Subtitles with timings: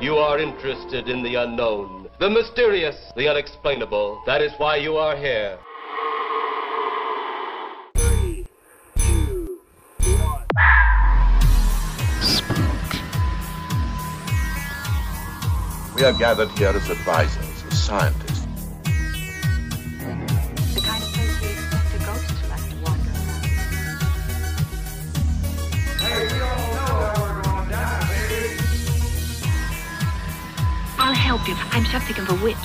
[0.00, 4.22] You are interested in the unknown, the mysterious, the unexplainable.
[4.24, 5.58] That is why you are here.
[15.94, 18.29] We are gathered here as advisors, as scientists.
[31.40, 31.56] Help you.
[31.72, 32.56] I'm something of a witch.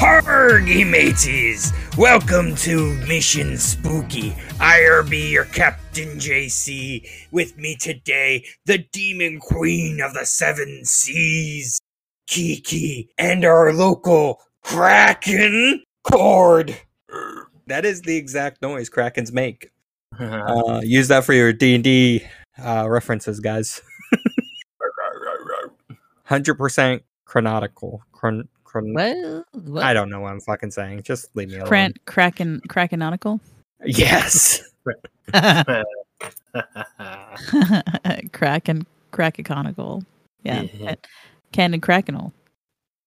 [0.00, 1.72] Hardy mateys!
[1.96, 4.36] Welcome to Mission Spooky.
[4.60, 7.08] I'll be your Captain JC.
[7.32, 11.80] With me today, the Demon Queen of the Seven Seas,
[12.26, 16.76] Kiki, and our local Kraken Cord.
[17.66, 19.70] That is the exact noise Krakens make.
[20.18, 22.26] Uh, use that for your D and D
[22.60, 23.80] uh, references, guys.
[26.24, 28.00] Hundred percent chronotical.
[28.12, 29.44] Chron- chron- What?
[29.64, 29.84] what?
[29.84, 31.02] I don't know what I'm fucking saying.
[31.02, 31.68] Just leave me alone.
[31.68, 33.40] Cran- Kraken Krakenonical?
[33.84, 34.62] Yes.
[38.32, 40.02] Kraken Krakeconical.
[40.42, 40.62] Yeah.
[40.74, 40.94] Yeah.
[41.52, 42.32] Ken and Krakenal.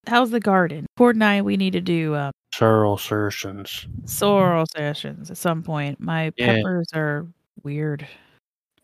[0.06, 0.86] How's the garden?
[0.96, 3.86] Cord and I, we need to do uh, Sorrel Sersons.
[4.04, 6.00] sorrel sessions at some point.
[6.00, 6.56] My Yeah.
[6.56, 7.26] peppers are
[7.62, 8.06] weird.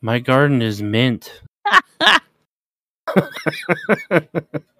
[0.00, 1.42] My garden is mint.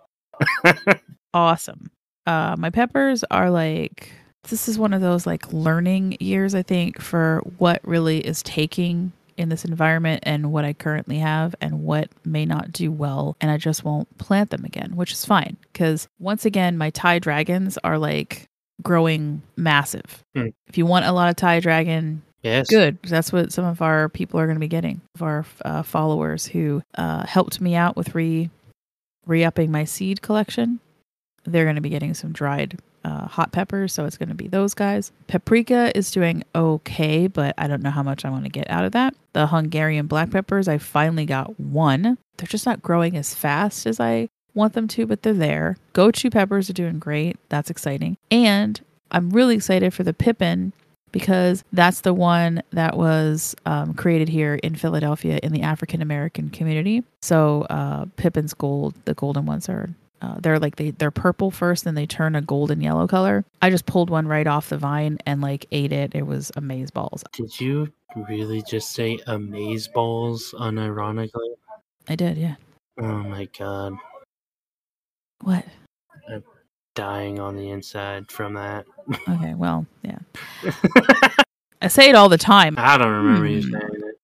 [1.35, 1.91] awesome.
[2.27, 4.13] Uh, my peppers are like
[4.49, 9.13] this is one of those like learning years I think for what really is taking
[9.37, 13.51] in this environment and what I currently have and what may not do well and
[13.51, 17.79] I just won't plant them again, which is fine cuz once again my Thai dragons
[17.85, 18.49] are like
[18.83, 20.25] growing massive.
[20.35, 20.49] Hmm.
[20.67, 22.69] If you want a lot of Thai dragon, yes.
[22.69, 22.99] Good.
[23.03, 25.01] That's what some of our people are going to be getting.
[25.15, 28.51] Of our uh, followers who uh, helped me out with re
[29.29, 30.81] re upping my seed collection.
[31.45, 34.49] They're going to be getting some dried uh, hot peppers, so it's going to be
[34.49, 35.13] those guys.
[35.29, 38.85] Paprika is doing okay, but I don't know how much I want to get out
[38.85, 39.15] of that.
[39.33, 42.19] The Hungarian black peppers, I finally got one.
[42.37, 45.77] They're just not growing as fast as I want them to, but they're there.
[45.95, 47.37] Gochu peppers are doing great.
[47.49, 48.17] That's exciting.
[48.31, 50.73] And I'm really excited for the pippin
[51.13, 56.51] because that's the one that was um, created here in Philadelphia in the African American
[56.51, 57.05] community.
[57.23, 59.91] So uh, Pippin's gold, the golden ones are.
[60.21, 63.45] Uh, they're like they they're purple first, then they turn a golden yellow color.
[63.63, 66.13] I just pulled one right off the vine and like ate it.
[66.13, 67.23] It was amaze balls.
[67.33, 67.93] Did you
[68.29, 71.55] really just say amaze balls unironically?
[72.09, 72.57] I did, yeah.
[73.01, 73.95] Oh my god.
[75.43, 75.65] What?
[76.99, 78.85] Dying on the inside from that.
[79.29, 80.19] Okay, well, yeah.
[81.81, 82.75] I say it all the time.
[82.77, 83.71] I don't remember you Hmm.
[83.71, 84.15] saying it.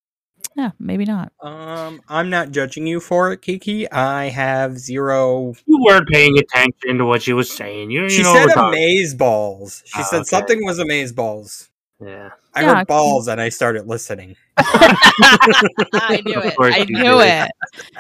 [0.56, 1.30] Yeah, maybe not.
[1.40, 3.88] Um, I'm not judging you for it, Kiki.
[3.92, 5.54] I have zero.
[5.66, 7.92] You weren't paying attention to what she was saying.
[7.92, 9.84] You, you She know said what we're amaze balls.
[9.86, 10.24] She Oh, said okay.
[10.24, 11.70] something was amaze balls.
[12.04, 12.30] Yeah.
[12.54, 14.36] I Yeah, heard balls and I started listening.
[14.56, 16.54] I knew it.
[16.58, 17.50] I knew it.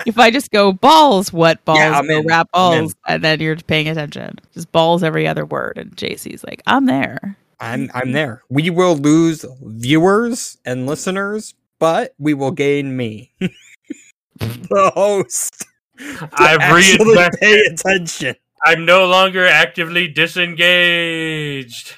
[0.06, 1.78] If I just go balls, what balls?
[1.78, 4.38] Yeah, I'm go rap balls, and then you're paying attention.
[4.52, 5.78] Just balls every other word.
[5.78, 7.36] And JC's like, I'm there.
[7.60, 8.42] I'm I'm there.
[8.48, 12.54] We will lose viewers and listeners, but we will mm-hmm.
[12.54, 13.32] gain me,
[14.38, 15.66] the host.
[16.34, 17.40] I've actually reinvested.
[17.40, 18.36] pay attention.
[18.66, 21.96] I'm no longer actively disengaged.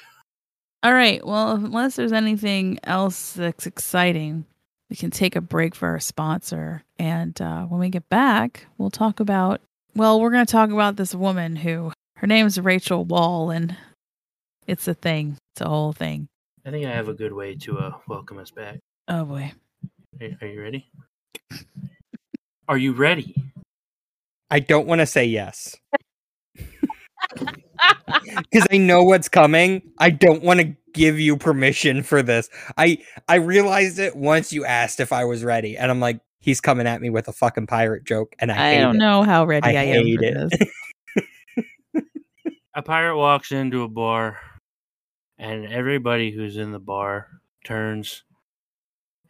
[0.83, 1.25] All right.
[1.25, 4.45] Well, unless there's anything else that's exciting,
[4.89, 6.83] we can take a break for our sponsor.
[6.99, 9.61] And uh, when we get back, we'll talk about.
[9.95, 13.75] Well, we're going to talk about this woman who her name's Rachel Wall, and
[14.67, 15.37] it's a thing.
[15.53, 16.27] It's a whole thing.
[16.65, 18.79] I think I have a good way to uh, welcome us back.
[19.07, 19.51] Oh boy.
[20.21, 20.91] Are, are you ready?
[22.67, 23.35] Are you ready?
[24.51, 25.75] I don't want to say yes.
[28.35, 29.81] Because I know what's coming.
[29.99, 32.49] I don't want to give you permission for this.
[32.77, 36.61] I I realized it once you asked if I was ready, and I'm like, he's
[36.61, 38.99] coming at me with a fucking pirate joke, and I, I, hate don't it.
[38.99, 40.49] know how ready I I, am for it.
[40.49, 42.03] this.
[42.75, 44.37] A pirate walks into a bar,
[45.39, 47.27] and everybody who's in the bar
[47.63, 48.23] turns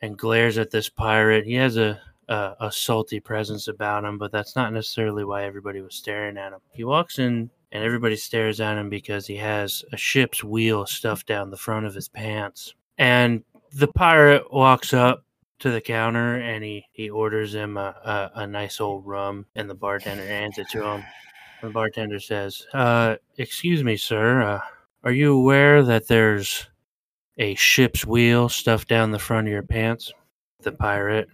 [0.01, 1.45] and glares at this pirate.
[1.45, 5.79] He has a, a a salty presence about him, but that's not necessarily why everybody
[5.79, 6.59] was staring at him.
[6.73, 11.27] He walks in, and everybody stares at him because he has a ship's wheel stuffed
[11.27, 12.73] down the front of his pants.
[12.97, 13.43] And
[13.73, 15.25] the pirate walks up
[15.59, 17.95] to the counter and he, he orders him a,
[18.35, 21.03] a, a nice old rum, and the bartender hands it to him.
[21.61, 24.41] The bartender says, uh, excuse me, sir.
[24.41, 24.59] Uh,
[25.03, 26.67] are you aware that there's
[27.37, 30.13] a ship's wheel stuffed down the front of your pants?
[30.61, 31.27] The pirate,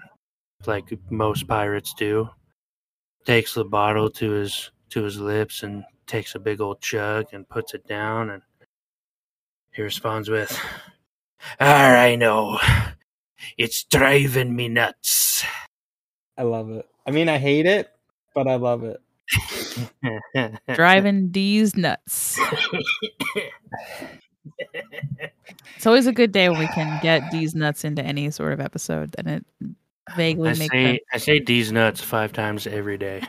[0.65, 2.29] like most pirates do,
[3.25, 7.47] takes the bottle to his to his lips and takes a big old chug and
[7.47, 8.29] puts it down.
[8.29, 8.41] And
[9.71, 10.57] he responds with,
[11.59, 12.59] "Ah, I know.
[13.57, 15.43] It's driving me nuts."
[16.37, 16.87] I love it.
[17.05, 17.89] I mean, I hate it,
[18.33, 19.01] but I love it.
[20.73, 22.39] Driving D's nuts.
[25.75, 28.59] It's always a good day when we can get D's nuts into any sort of
[28.59, 29.45] episode, and it
[30.15, 30.99] vaguely I makes say sense.
[31.13, 33.21] I say D's nuts five times every day.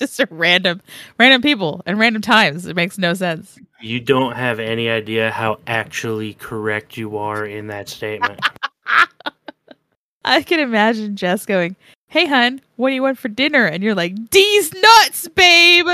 [0.00, 0.80] It's just a random,
[1.18, 2.66] random people and random times.
[2.66, 3.58] It makes no sense.
[3.80, 8.40] You don't have any idea how actually correct you are in that statement.
[10.24, 11.76] I can imagine Jess going,
[12.08, 15.86] "Hey, hun, what do you want for dinner?" And you're like, "These nuts, babe.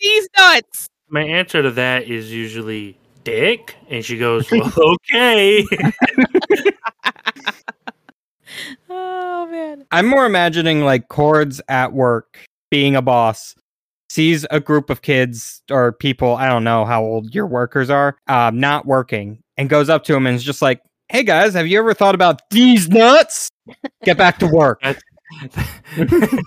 [0.00, 5.64] These nuts." My answer to that is usually dick, and she goes, "Well, okay."
[8.90, 9.84] Oh man.
[9.92, 13.54] I'm more imagining like Cords at work being a boss,
[14.10, 18.16] sees a group of kids or people, I don't know how old your workers are,
[18.26, 20.80] um, not working, and goes up to them and is just like,
[21.10, 23.48] Hey guys, have you ever thought about these nuts?
[24.04, 24.78] Get back to work.
[24.82, 24.96] I,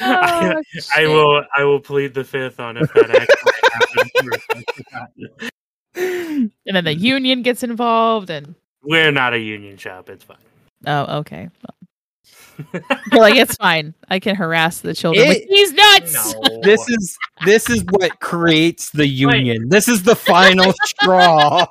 [0.00, 1.08] I shit.
[1.08, 1.44] will.
[1.56, 3.52] I will plead the fifth on if that actually
[5.94, 6.50] happened.
[6.66, 10.08] And then the union gets involved, and We're not a union shop.
[10.08, 10.36] It's fine.
[10.86, 11.48] oh, okay.
[13.12, 13.94] You're like, it's fine.
[14.08, 16.34] I can harass the children with It- these nuts.
[16.34, 16.60] No.
[16.62, 17.16] This is
[17.46, 19.68] this is what creates the union.
[19.68, 21.66] This is the final straw.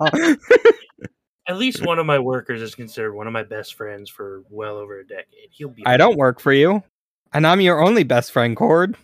[1.47, 4.77] At least one of my workers is considered one of my best friends for well
[4.77, 5.49] over a decade.
[5.51, 5.85] He'll be.
[5.85, 6.83] I don't work for you.
[7.33, 8.95] And I'm your only best friend, Cord.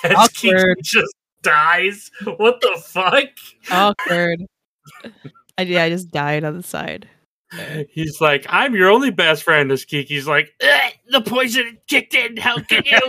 [0.05, 0.79] As Awkward.
[0.83, 2.11] just dies.
[2.37, 3.29] What the fuck?
[3.71, 4.45] Awkward.
[5.59, 7.09] I yeah, I just died on the side.
[7.91, 9.73] He's like, I'm your only best friend.
[9.73, 10.55] As Kiki's like,
[11.09, 12.37] the poison kicked in.
[12.37, 13.01] How can you?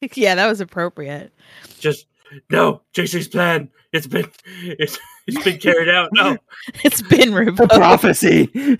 [0.14, 1.32] yeah, that was appropriate.
[1.78, 2.06] Just
[2.50, 3.68] no, JC's plan.
[3.92, 4.30] It's been
[4.62, 6.10] it's it's been carried out.
[6.12, 6.36] No.
[6.84, 7.72] It's been The revoked.
[7.72, 8.78] prophecy.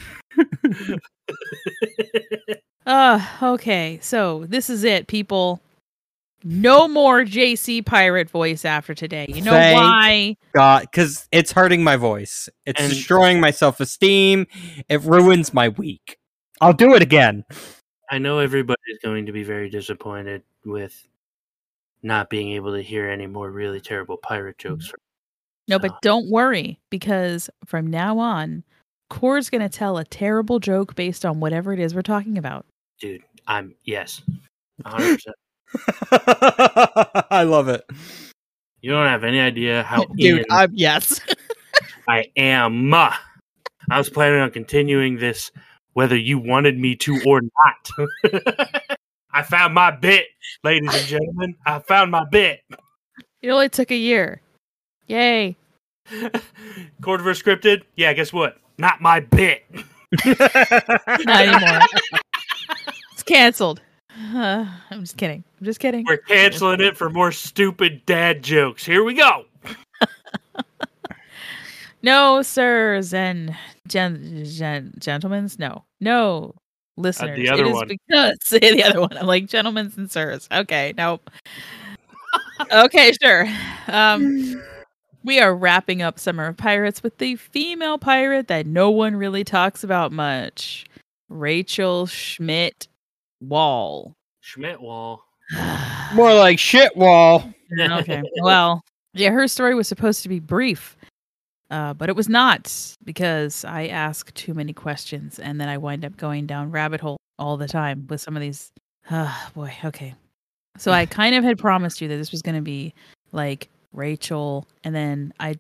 [2.87, 5.61] Uh, okay, so this is it, people.
[6.43, 9.27] No more JC pirate voice after today.
[9.29, 10.37] You know Thank why?
[10.55, 12.49] God, because it's hurting my voice.
[12.67, 14.47] It's And- destroying my self esteem.
[14.89, 16.17] It ruins my week.
[16.61, 17.45] I'll do it again.
[18.11, 21.07] I know everybody's going to be very disappointed with
[22.03, 24.89] not being able to hear any more really terrible pirate jokes.
[24.89, 24.99] From,
[25.69, 28.65] No, but don't worry because from now on,
[29.11, 32.65] Cord's going to tell a terrible joke based on whatever it is we're talking about.
[33.01, 34.23] dude, I'm yes,
[34.83, 35.21] 100.
[35.73, 37.85] Percent I love it.
[38.81, 41.21] You don't have any idea how Dude, in I'm yes.
[42.09, 42.93] I am.
[42.95, 43.19] I
[43.91, 45.51] was planning on continuing this
[45.93, 48.91] whether you wanted me to or not.
[49.33, 50.27] I found my bit,
[50.65, 51.55] ladies and gentlemen.
[51.67, 52.61] I found my bit.
[53.43, 54.41] it only took a year.
[55.07, 55.57] Yay.
[57.03, 57.83] Cordiver scripted?
[57.97, 58.59] Yeah, guess what?
[58.79, 59.65] Not my bit.
[60.25, 60.41] Not
[61.29, 61.81] anymore.
[63.13, 63.81] it's canceled.
[64.21, 65.45] Uh, I'm just kidding.
[65.61, 66.05] I'm just kidding.
[66.07, 68.85] We're canceling it for more stupid dad jokes.
[68.85, 69.45] Here we go.
[72.03, 73.55] No, sirs and
[73.87, 75.59] gen- gen- gentlemen's.
[75.59, 76.55] No, no,
[76.97, 77.49] listeners.
[77.49, 77.89] Uh, other it is one.
[77.89, 79.17] because the other one.
[79.17, 80.49] I'm like gentlemen's and sirs.
[80.51, 81.31] Okay, nope.
[82.73, 83.47] okay, sure.
[83.89, 84.63] Um,
[85.25, 89.45] we are wrapping up Summer of Pirates with the female pirate that no one really
[89.45, 90.87] talks about much,
[91.29, 92.89] Rachel Schmidt
[93.41, 94.15] Wall.
[94.41, 95.25] Schmidt Wall.
[96.15, 97.53] More like shit wall.
[97.79, 98.23] okay.
[98.43, 98.83] Well,
[99.15, 100.97] yeah, her story was supposed to be brief,
[101.71, 106.05] uh, but it was not because I ask too many questions and then I wind
[106.05, 108.73] up going down rabbit hole all the time with some of these.
[109.11, 109.73] Ah, boy.
[109.85, 110.15] Okay.
[110.79, 112.95] So I kind of had promised you that this was going to be
[113.33, 115.57] like Rachel, and then I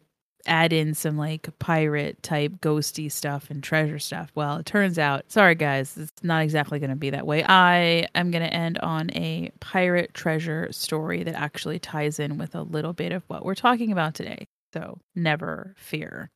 [0.47, 4.31] add in some like pirate type ghosty stuff and treasure stuff.
[4.35, 7.45] Well, it turns out, sorry guys, it's not exactly going to be that way.
[7.45, 12.55] I am going to end on a pirate treasure story that actually ties in with
[12.55, 14.47] a little bit of what we're talking about today.
[14.73, 16.31] So never fear.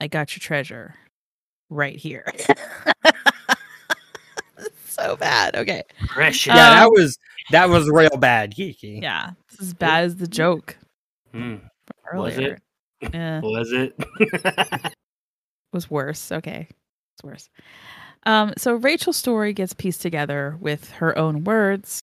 [0.00, 0.94] I got your treasure
[1.70, 2.24] right here.
[4.86, 5.56] so bad.
[5.56, 5.82] Okay.
[6.08, 6.46] Precious.
[6.48, 7.18] Yeah, that Um, was
[7.50, 9.00] that was real bad, Kiki.
[9.02, 9.30] Yeah.
[9.50, 10.76] It's as bad as the joke
[11.32, 11.60] it?
[12.12, 12.58] earlier.
[13.42, 13.94] Was it?
[15.72, 16.32] was worse.
[16.32, 16.68] Okay.
[17.14, 17.48] It's worse.
[18.26, 22.00] Um, so Rachel's story gets pieced together with her own words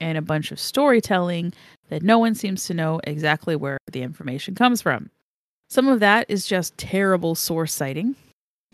[0.00, 1.52] and a bunch of storytelling
[1.88, 5.10] that no one seems to know exactly where the information comes from.
[5.68, 8.14] Some of that is just terrible source citing.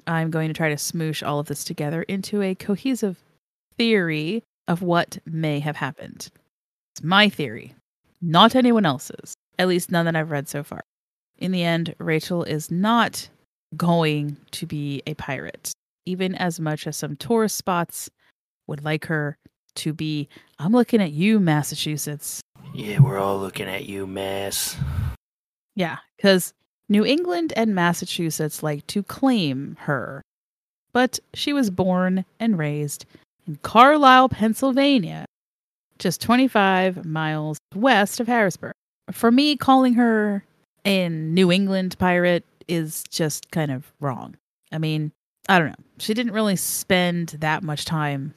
[0.07, 3.19] I'm going to try to smoosh all of this together into a cohesive
[3.77, 6.29] theory of what may have happened.
[6.95, 7.75] It's my theory,
[8.21, 10.83] not anyone else's, at least none that I've read so far.
[11.43, 13.29] In the end, Rachel is not
[13.77, 15.73] going to be a pirate,
[16.07, 18.09] even as much as some tourist spots
[18.69, 19.37] would like her
[19.75, 20.29] to be.
[20.61, 22.41] I'm looking at you, Massachusetts.
[22.73, 24.77] Yeah, we're all looking at you, Mass.
[25.75, 26.55] Yeah, because
[26.89, 30.23] New England and Massachusetts like to claim her.
[30.93, 33.05] But she was born and raised
[33.49, 35.25] in Carlisle, Pennsylvania,
[35.99, 38.75] just 25 miles west of Harrisburg.
[39.11, 40.45] For me, calling her
[40.85, 44.37] a New England pirate is just kind of wrong.
[44.71, 45.13] I mean,
[45.49, 45.85] I don't know.
[45.99, 48.35] She didn't really spend that much time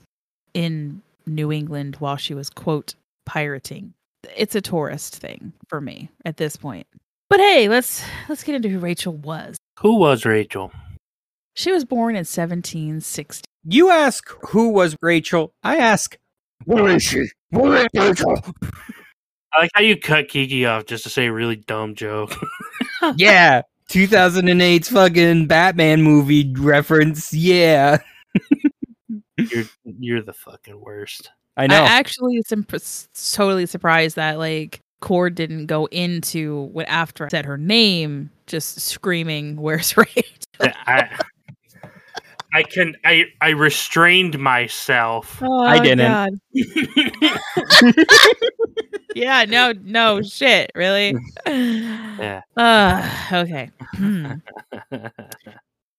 [0.54, 3.94] in New England while she was, quote, pirating.
[4.36, 6.88] It's a tourist thing for me at this point.
[7.30, 9.58] But hey, let's let's get into who Rachel was.
[9.80, 10.72] Who was Rachel?
[11.56, 13.46] She was born in 1760.
[13.64, 15.52] You ask who was Rachel.
[15.64, 16.18] I ask,
[16.66, 17.28] where is she?
[17.50, 18.44] Where is Rachel?
[19.56, 22.34] I like how you cut Kiki off just to say a really dumb joke.
[23.16, 27.34] yeah, 2008's fucking Batman movie reference.
[27.34, 28.00] Yeah,
[29.38, 31.32] you're you're the fucking worst.
[31.58, 31.76] I know.
[31.76, 32.66] I actually am
[33.32, 38.82] totally surprised that like Cord didn't go into what after I said her name, just
[38.82, 40.24] screaming, "Where's Rachel?"
[40.60, 41.18] I,
[42.56, 45.42] I can I I restrained myself.
[45.44, 46.42] Oh, I didn't.
[49.16, 51.16] yeah, no, no shit, really.
[51.46, 52.42] Yeah.
[52.56, 53.72] Uh, okay.
[53.96, 54.34] Hmm.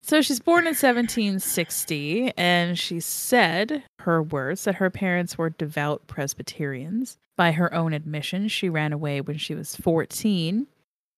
[0.03, 6.07] So she's born in 1760, and she said her words that her parents were devout
[6.07, 7.19] Presbyterians.
[7.37, 10.69] By her own admission, she ran away when she was 14,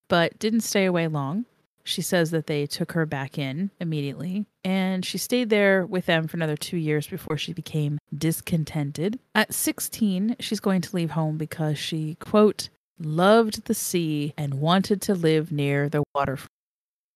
[0.09, 1.45] but didn't stay away long.
[1.89, 6.29] She says that they took her back in immediately, and she stayed there with them
[6.29, 9.19] for another two years before she became discontented.
[9.35, 12.69] At 16, she's going to leave home because she, quote,
[13.01, 16.51] loved the sea and wanted to live near the waterfront.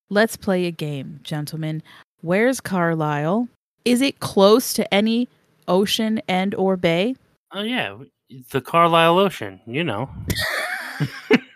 [0.08, 1.82] Let's play a game, gentlemen.
[2.22, 3.48] Where's Carlisle?
[3.84, 5.28] Is it close to any
[5.68, 7.14] ocean and or bay?
[7.52, 7.98] Oh yeah,
[8.50, 9.60] the Carlisle Ocean.
[9.66, 10.08] You know,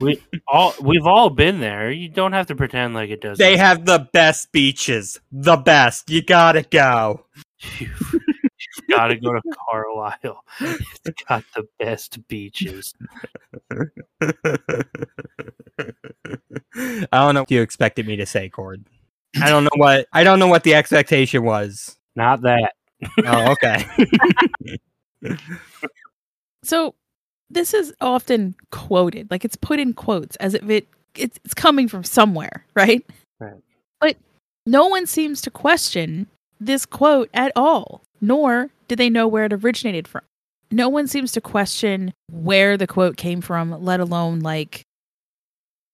[0.00, 1.90] we all we've all been there.
[1.90, 3.38] You don't have to pretend like it doesn't.
[3.38, 5.20] They have the best beaches.
[5.30, 6.10] The best.
[6.10, 7.26] You gotta go.
[7.78, 10.44] You've, you've got to go to Carlisle.
[10.60, 12.94] It's got the best beaches.
[13.70, 13.76] I
[17.12, 18.84] don't know what you expected me to say, Cord.
[19.42, 21.96] I don't know what I don't know what the expectation was.
[22.14, 22.74] Not that.
[23.24, 23.86] Oh, okay.
[26.64, 26.94] So
[27.50, 31.88] this is often quoted, like it's put in quotes as if it it's, it's coming
[31.88, 33.04] from somewhere, right?
[33.40, 33.56] Right.
[34.00, 34.16] But
[34.66, 36.26] no one seems to question
[36.60, 40.22] this quote at all, nor do they know where it originated from.
[40.70, 44.82] No one seems to question where the quote came from, let alone like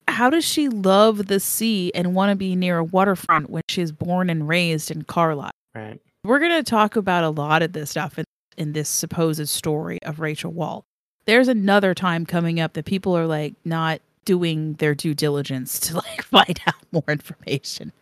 [0.09, 3.93] how does she love the sea and want to be near a waterfront when she's
[3.93, 5.51] born and raised in Carlisle?
[5.75, 6.01] Right.
[6.25, 8.25] We're going to talk about a lot of this stuff in,
[8.57, 10.85] in this supposed story of Rachel Wall.
[11.27, 15.97] There's another time coming up that people are like not doing their due diligence to
[15.97, 17.93] like find out more information.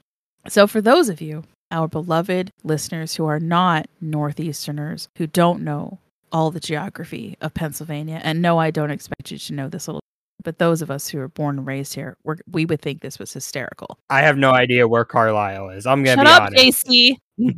[0.49, 5.99] So for those of you, our beloved listeners who are not northeasterners who don't know
[6.31, 10.03] all the geography of Pennsylvania and no I don't expect you to know this little
[10.43, 13.19] but those of us who are born and raised here, we're, we would think this
[13.19, 13.99] was hysterical.
[14.11, 15.87] I have no idea where Carlisle is.
[15.87, 16.87] I'm gonna Shut be up, honest.
[16.87, 17.17] JC.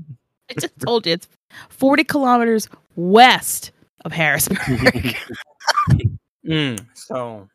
[0.50, 1.28] I just told you it's
[1.71, 3.73] 40 kilometers west
[4.04, 5.16] of Harrisburg.
[6.47, 7.49] Mm, so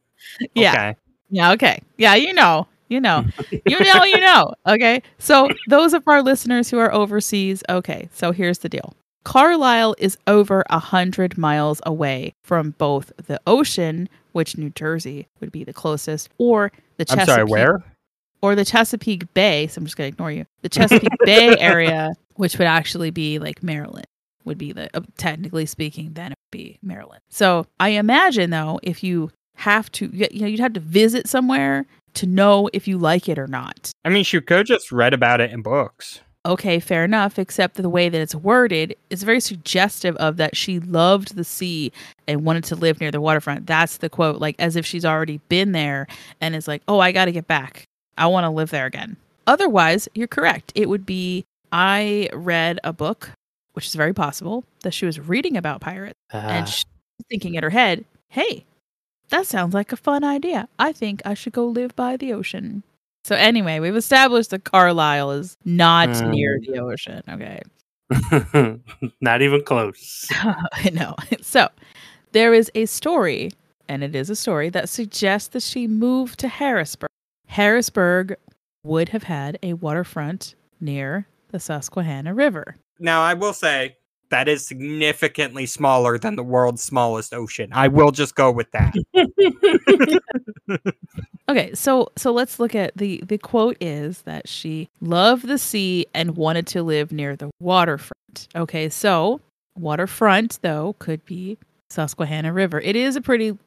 [0.55, 0.71] yeah.
[0.73, 0.95] okay.
[1.29, 1.81] Yeah, okay.
[1.97, 2.67] Yeah, you know.
[2.89, 3.25] You know.
[3.65, 4.53] You know, you know.
[4.67, 5.01] Okay.
[5.19, 8.09] So, those of our listeners who are overseas, okay.
[8.13, 8.95] So, here's the deal.
[9.23, 15.51] Carlisle is over a hundred miles away from both the ocean, which New Jersey would
[15.51, 17.83] be the closest, or the I'm Chesapeake, sorry, where?
[18.41, 19.67] or the Chesapeake Bay.
[19.67, 20.45] So I'm just gonna ignore you.
[20.61, 24.07] The Chesapeake Bay area, which would actually be like Maryland,
[24.49, 27.21] would be the uh, technically speaking, then it would be Maryland.
[27.29, 31.27] So I imagine though, if you have to, you you know, you'd have to visit
[31.27, 33.91] somewhere to know if you like it or not.
[34.03, 36.19] I mean, she could just read about it in books.
[36.45, 40.79] Okay, fair enough, except the way that it's worded is very suggestive of that she
[40.79, 41.91] loved the sea
[42.27, 43.67] and wanted to live near the waterfront.
[43.67, 46.07] That's the quote, like as if she's already been there
[46.39, 47.83] and is like, oh, I got to get back.
[48.17, 49.17] I want to live there again.
[49.47, 50.71] Otherwise, you're correct.
[50.75, 53.31] It would be I read a book,
[53.73, 56.85] which is very possible, that she was reading about pirates and Ah, she's
[57.29, 58.65] thinking in her head, hey,
[59.29, 60.67] that sounds like a fun idea.
[60.79, 62.83] I think I should go live by the ocean.
[63.25, 66.31] So anyway, we've established that Carlisle is not Um.
[66.31, 67.21] near the ocean.
[67.29, 67.61] Okay.
[69.21, 70.27] Not even close.
[70.31, 71.15] I know.
[71.41, 71.69] So
[72.31, 73.51] there is a story,
[73.87, 77.09] and it is a story that suggests that she moved to Harrisburg.
[77.47, 78.35] Harrisburg
[78.83, 82.75] would have had a waterfront near the Susquehanna River.
[82.99, 83.97] Now, I will say
[84.29, 87.69] that is significantly smaller than the world's smallest ocean.
[87.73, 88.93] I will just go with that.
[91.49, 96.05] Okay, so so let's look at the the quote is that she loved the sea
[96.13, 98.47] and wanted to live near the waterfront.
[98.55, 99.41] Okay, so
[99.75, 101.57] waterfront though could be
[101.89, 102.79] Susquehanna River.
[102.79, 103.57] It is a pretty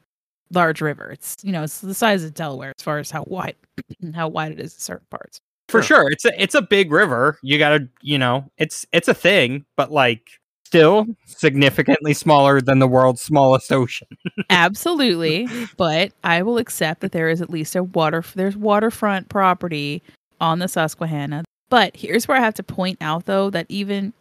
[0.51, 1.11] large river.
[1.11, 3.55] It's you know it's the size of Delaware as far as how wide
[4.15, 5.41] how wide it is in certain parts.
[5.73, 7.37] For sure, it's a it's a big river.
[7.41, 12.87] You gotta, you know, it's it's a thing, but like still significantly smaller than the
[12.87, 14.07] world's smallest ocean.
[14.49, 20.01] Absolutely, but I will accept that there is at least a water there's waterfront property
[20.41, 21.43] on the Susquehanna.
[21.69, 24.13] But here's where I have to point out though that even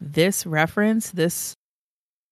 [0.00, 1.54] this reference, this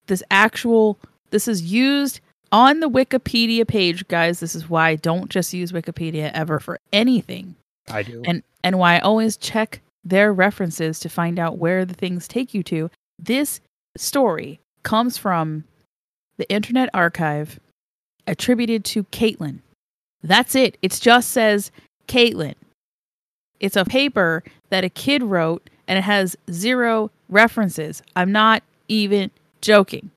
[0.07, 0.99] this actual
[1.31, 2.21] this is used
[2.53, 4.41] on the Wikipedia page, guys.
[4.41, 7.55] This is why I don't just use Wikipedia ever for anything.
[7.89, 8.23] I do.
[8.27, 12.55] And and why I always check their references to find out where the things take
[12.55, 12.91] you to.
[13.19, 13.61] This
[13.97, 15.65] story comes from
[16.37, 17.61] the Internet Archive
[18.27, 19.61] attributed to Caitlin.
[20.23, 20.77] That's it.
[20.83, 21.71] It just says
[22.07, 22.55] Caitlin.
[23.59, 28.03] It's a paper that a kid wrote and it has zero references.
[28.17, 30.11] I'm not even joking.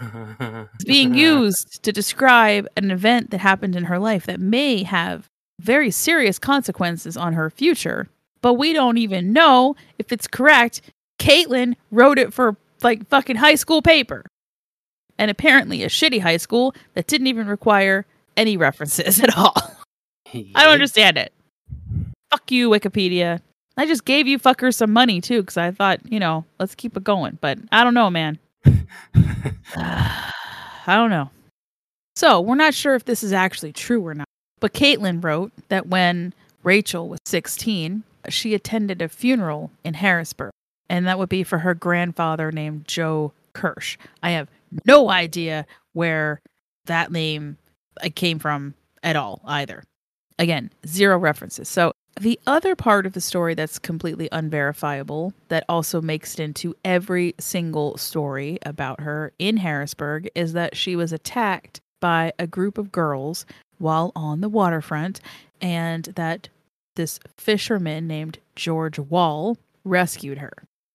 [0.00, 5.26] It's being used to describe an event that happened in her life that may have
[5.60, 8.08] very serious consequences on her future,
[8.42, 10.82] but we don't even know if it's correct.
[11.18, 14.24] Caitlin wrote it for like fucking high school paper.
[15.18, 18.04] And apparently a shitty high school that didn't even require
[18.36, 19.54] any references at all.
[20.32, 21.32] I don't understand it.
[22.30, 23.40] Fuck you, Wikipedia.
[23.78, 26.96] I just gave you fuckers some money too, because I thought, you know, let's keep
[26.96, 27.38] it going.
[27.40, 28.38] But I don't know, man.
[29.76, 30.32] I
[30.86, 31.30] don't know.
[32.14, 34.26] So we're not sure if this is actually true or not.
[34.60, 40.52] But Caitlin wrote that when Rachel was 16, she attended a funeral in Harrisburg,
[40.88, 43.96] and that would be for her grandfather named Joe Kirsch.
[44.22, 44.48] I have
[44.84, 46.40] no idea where
[46.86, 47.58] that name
[48.02, 49.84] uh, came from at all either.
[50.38, 51.68] Again, zero references.
[51.68, 56.74] So the other part of the story that's completely unverifiable that also makes it into
[56.84, 62.78] every single story about her in Harrisburg is that she was attacked by a group
[62.78, 63.46] of girls
[63.78, 65.20] while on the waterfront
[65.60, 66.48] and that
[66.96, 70.52] this fisherman named George Wall rescued her.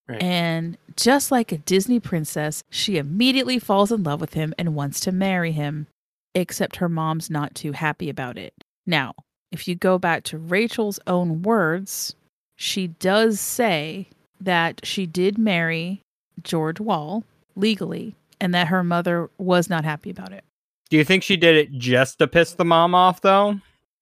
[0.07, 0.21] Right.
[0.21, 4.99] And just like a Disney princess, she immediately falls in love with him and wants
[5.01, 5.87] to marry him,
[6.35, 8.53] except her mom's not too happy about it.
[8.85, 9.13] Now,
[9.51, 12.15] if you go back to Rachel's own words,
[12.55, 14.07] she does say
[14.39, 16.01] that she did marry
[16.43, 17.23] George Wall
[17.55, 20.43] legally and that her mother was not happy about it.
[20.91, 23.57] Do you think she did it just to piss the mom off, though?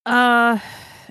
[0.08, 0.58] Uh,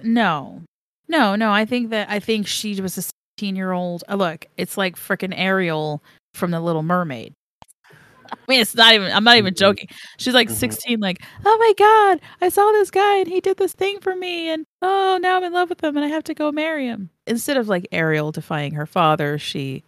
[0.03, 0.63] no,
[1.07, 1.53] no, no.
[1.53, 4.03] I think that I think she was a 16 year old.
[4.09, 6.03] Uh, look, it's like freaking Ariel
[6.35, 7.33] from The Little Mermaid.
[8.33, 9.13] I mean, it's not even.
[9.13, 9.89] I'm not even joking.
[10.17, 10.55] She's like Mhm.
[10.55, 14.17] 16, like, oh my god, I saw this guy and he did this thing for
[14.17, 16.87] me, and oh, now I'm in love with him and I have to go marry
[16.87, 17.11] him.
[17.29, 19.85] Instead of like Ariel defying her father, she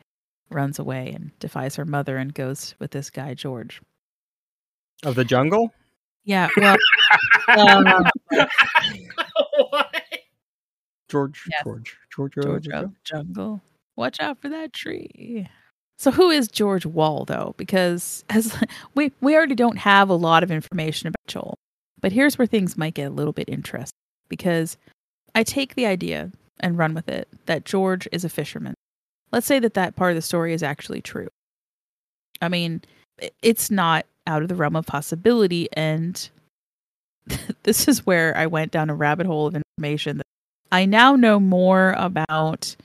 [0.50, 3.83] runs away and defies her mother and goes with this guy George.
[5.03, 5.72] Of the jungle?
[6.24, 6.76] Yeah, well,
[7.48, 8.11] uh,
[11.09, 11.62] George, Yes.
[11.64, 13.61] George, George, George of the Jungle.
[13.96, 15.48] Watch out for that tree.
[15.98, 17.54] So who is George Wall though?
[17.56, 18.56] Because as
[18.94, 21.54] we we already don't have a lot of information about Joel.
[22.00, 23.96] But here's where things might get a little bit interesting
[24.28, 24.76] because
[25.35, 26.30] I take the idea
[26.61, 28.74] and run with it that George is a fisherman.
[29.33, 31.28] Let's say that that part of the story is actually true.
[32.40, 32.83] I mean,
[33.42, 36.31] it's not out of the realm of possibility and
[37.64, 40.23] this is where I went down a rabbit hole of information
[40.73, 42.77] I now know more about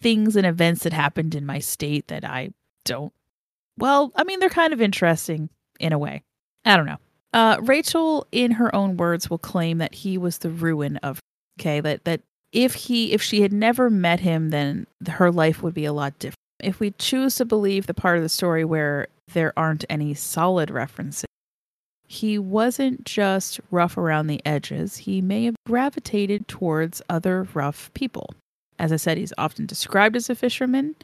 [0.00, 2.50] things and events that happened in my state that I
[2.84, 3.12] don't.
[3.78, 6.22] Well, I mean, they're kind of interesting in a way.
[6.64, 6.98] I don't know.
[7.32, 11.18] Uh, Rachel, in her own words, will claim that he was the ruin of.
[11.60, 12.20] Okay, that that
[12.52, 16.18] if he if she had never met him, then her life would be a lot
[16.18, 16.38] different.
[16.64, 20.70] If we choose to believe the part of the story where there aren't any solid
[20.70, 21.26] references,
[22.08, 24.96] he wasn't just rough around the edges.
[24.96, 28.34] He may have gravitated towards other rough people.
[28.78, 30.96] As I said, he's often described as a fisherman,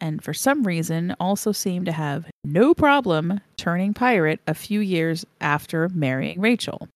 [0.00, 5.26] and for some reason also seemed to have no problem turning pirate a few years
[5.40, 6.88] after marrying Rachel.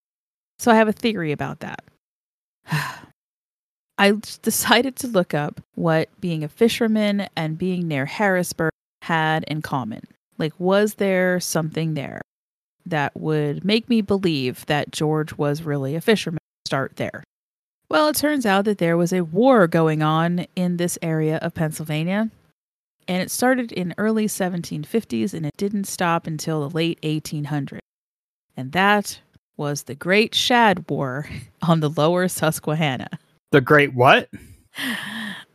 [0.59, 1.85] So I have a theory about that.
[3.98, 9.62] I decided to look up what being a fisherman and being near Harrisburg had in
[9.62, 10.02] common.
[10.38, 12.20] Like, was there something there
[12.85, 16.38] that would make me believe that George was really a fisherman?
[16.66, 17.24] Start there.
[17.88, 21.54] Well, it turns out that there was a war going on in this area of
[21.54, 22.30] Pennsylvania,
[23.09, 27.78] and it started in early 1750s and it didn't stop until the late 1800s.
[28.56, 29.20] And that
[29.56, 31.28] was the Great Shad War
[31.62, 33.09] on the lower Susquehanna.
[33.57, 34.29] The great what?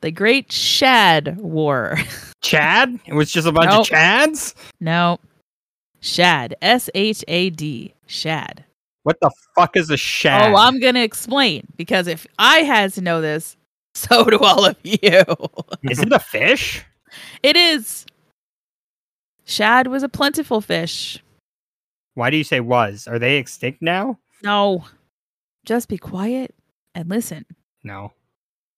[0.02, 2.00] The Great Shad War.
[2.42, 3.00] Chad?
[3.06, 3.82] It was just a bunch Nope.
[3.82, 4.56] of Chads?
[4.80, 5.20] No.
[6.00, 6.56] Shad.
[6.64, 7.94] S H A D.
[8.08, 8.66] Shad.
[9.04, 10.52] What the fuck is a shad?
[10.52, 13.56] Oh, I'm going to explain because if I had to know this,
[13.94, 15.22] so do all of you.
[15.84, 16.84] Is it a fish?
[17.44, 18.08] it is.
[19.46, 21.24] Shad was a plentiful fish.
[22.16, 23.08] Why do you say was?
[23.08, 24.18] Are they extinct now?
[24.42, 24.86] No.
[25.66, 26.56] Just be quiet
[26.96, 27.46] and listen.
[27.84, 28.14] No.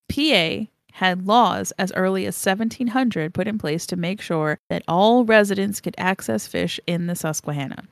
[0.08, 5.24] PA had laws as early as 1700 put in place to make sure that all
[5.24, 7.84] residents could access fish in the Susquehanna.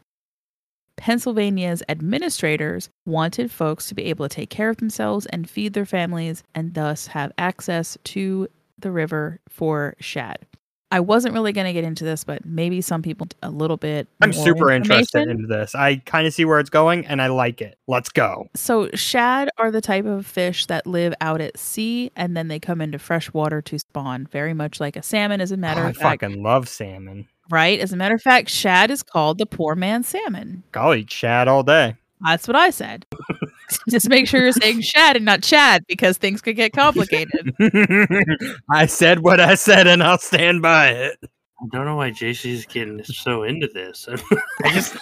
[0.96, 5.86] Pennsylvania's administrators wanted folks to be able to take care of themselves and feed their
[5.86, 8.46] families and thus have access to
[8.78, 10.46] the river for shad.
[10.92, 14.08] I wasn't really going to get into this, but maybe some people a little bit.
[14.20, 15.74] I'm super interested into this.
[15.74, 17.78] I kind of see where it's going and I like it.
[17.88, 18.50] Let's go.
[18.54, 22.60] So, shad are the type of fish that live out at sea and then they
[22.60, 25.80] come into fresh water to spawn, very much like a salmon, as a oh, matter
[25.80, 26.22] Oh, I of fact.
[26.22, 27.26] I fucking love salmon.
[27.48, 27.80] Right?
[27.80, 30.62] As a matter of fact, shad is called the poor man's salmon.
[30.94, 31.96] Eat shad all day.
[32.20, 33.06] That's what I said.
[33.90, 37.54] Just make sure you're saying shad and not chad because things could get complicated.
[38.70, 41.18] I said what I said and I'll stand by it.
[41.22, 44.08] I don't know why JC's getting so into this.
[44.64, 44.96] I just,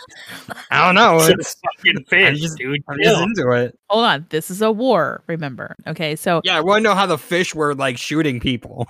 [0.70, 1.16] I don't know.
[1.16, 2.82] It's It's, a fucking I'm fish, just, dude.
[2.86, 3.78] I'm just into it.
[3.88, 4.26] Hold on.
[4.28, 5.74] This is a war, remember.
[5.86, 6.16] Okay.
[6.16, 8.86] So, Yeah, I want to know how the fish were like shooting people.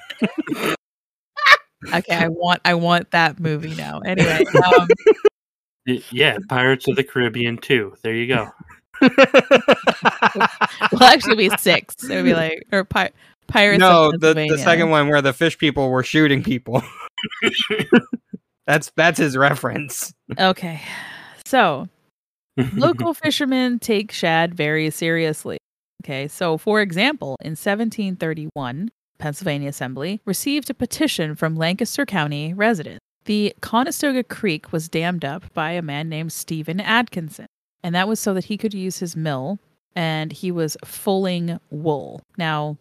[1.95, 4.01] okay, I want I want that movie now.
[4.01, 4.45] Anyway,
[4.77, 4.89] um,
[6.11, 7.95] Yeah, Pirates of the Caribbean too.
[8.03, 8.49] There you go.
[10.93, 12.05] will actually be six.
[12.05, 13.11] It would be like or pi-
[13.47, 13.81] pirates.
[13.81, 16.83] no, the, the second one where the fish people were shooting people.
[18.67, 20.13] that's that's his reference.
[20.39, 20.81] Okay,
[21.45, 21.89] so
[22.75, 25.59] local fishermen take shad very seriously.
[26.05, 33.01] Okay, so for example, in 1731, Pennsylvania Assembly received a petition from Lancaster County residents.
[33.27, 37.47] The Conestoga Creek was dammed up by a man named Stephen Atkinson,
[37.83, 39.59] and that was so that he could use his mill
[39.95, 42.23] and he was fulling wool.
[42.37, 42.77] Now,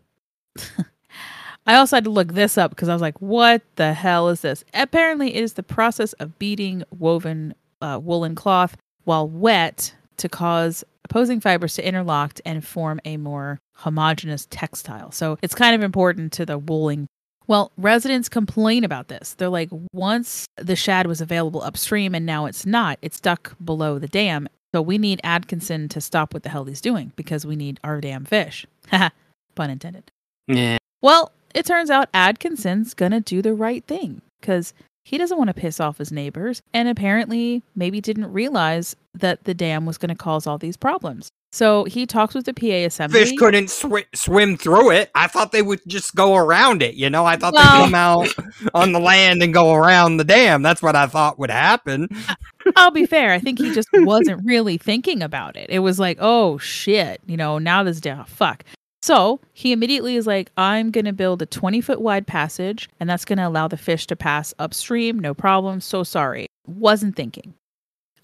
[1.65, 4.41] I also had to look this up because I was like, what the hell is
[4.41, 4.63] this?
[4.73, 10.83] Apparently, it is the process of beating woven uh, woolen cloth while wet to cause
[11.05, 15.11] opposing fibers to interlock and form a more homogeneous textile.
[15.11, 17.07] So it's kind of important to the wooling.
[17.47, 19.33] Well, residents complain about this.
[19.33, 23.97] They're like, once the shad was available upstream and now it's not, it's stuck below
[23.97, 24.47] the dam.
[24.73, 27.99] So we need Atkinson to stop what the hell he's doing because we need our
[28.01, 28.65] damn fish.
[29.55, 30.11] Pun intended.
[30.47, 30.77] yeah.
[31.01, 34.73] Well, it turns out Atkinson's gonna do the right thing because
[35.05, 39.55] he doesn't want to piss off his neighbors and apparently maybe didn't realize that the
[39.55, 41.29] dam was going to cause all these problems.
[41.51, 43.21] So he talks with the PA assembly.
[43.21, 45.09] Fish couldn't swi- swim through it.
[45.15, 46.93] I thought they would just go around it.
[46.93, 48.27] You know, I thought Well- they'd come out
[48.75, 50.61] on the land and go around the dam.
[50.61, 52.07] That's what I thought would happen.
[52.75, 53.31] I'll be fair.
[53.31, 55.69] I think he just wasn't really thinking about it.
[55.69, 58.25] It was like, oh shit, you know, now this down.
[58.25, 58.63] Fuck.
[59.01, 63.09] So he immediately is like, I'm going to build a 20 foot wide passage and
[63.09, 65.19] that's going to allow the fish to pass upstream.
[65.19, 65.81] No problem.
[65.81, 66.47] So sorry.
[66.67, 67.53] Wasn't thinking.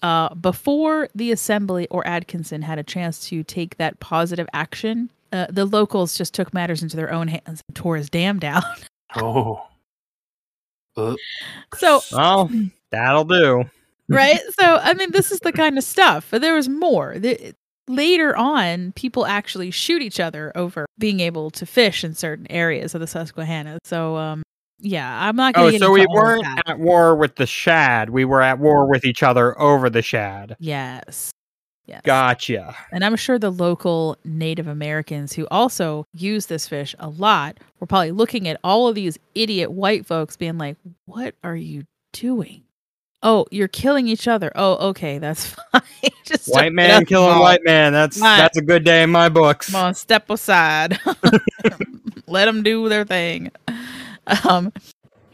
[0.02, 5.46] Uh, before the assembly or Atkinson had a chance to take that positive action, uh,
[5.48, 8.62] the locals just took matters into their own hands and tore his dam down.
[9.16, 9.66] Oh.
[10.96, 11.16] Uh,
[11.76, 12.50] so Well,
[12.90, 13.64] that'll do.
[14.08, 14.40] Right?
[14.58, 16.28] So, I mean, this is the kind of stuff.
[16.30, 17.18] But there was more.
[17.18, 17.54] The,
[17.88, 22.94] later on, people actually shoot each other over being able to fish in certain areas
[22.94, 23.78] of the Susquehanna.
[23.84, 24.42] So, um,
[24.78, 25.78] yeah, I'm not going Oh, to.
[25.78, 28.10] so we weren't at war with the shad.
[28.10, 30.56] We were at war with each other over the shad.
[30.58, 31.30] Yes.
[31.86, 32.00] Yes.
[32.04, 32.74] Gotcha.
[32.90, 37.86] And I'm sure the local Native Americans who also use this fish a lot were
[37.86, 42.64] probably looking at all of these idiot white folks being like, what are you doing?
[43.28, 44.52] Oh, you're killing each other.
[44.54, 45.82] Oh, okay, that's fine.
[46.24, 47.42] Just White man it up, killing Jamal.
[47.42, 47.92] white man.
[47.92, 48.36] That's Right.
[48.38, 49.70] that's a good day in my books.
[49.70, 50.98] Come on, step aside.
[52.28, 53.50] Let them do their thing.
[54.44, 54.72] Um,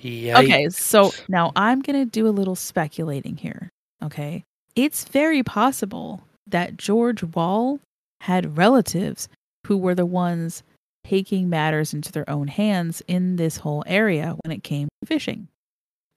[0.05, 3.69] okay, so now I'm going to do a little speculating here.
[4.03, 4.45] Okay.
[4.75, 7.79] It's very possible that George Wall
[8.23, 9.29] had relatives
[9.67, 10.63] who were the ones
[11.07, 15.49] taking matters into their own hands in this whole area when it came to fishing.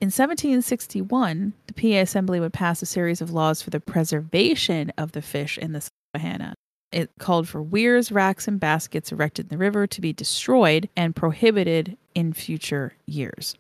[0.02, 5.14] In 1761, the PA Assembly would pass a series of laws for the preservation of
[5.14, 6.54] the fish in the Susquehanna.
[6.92, 11.16] It called for weirs, racks, and baskets erected in the river to be destroyed and
[11.16, 13.56] prohibited in future years.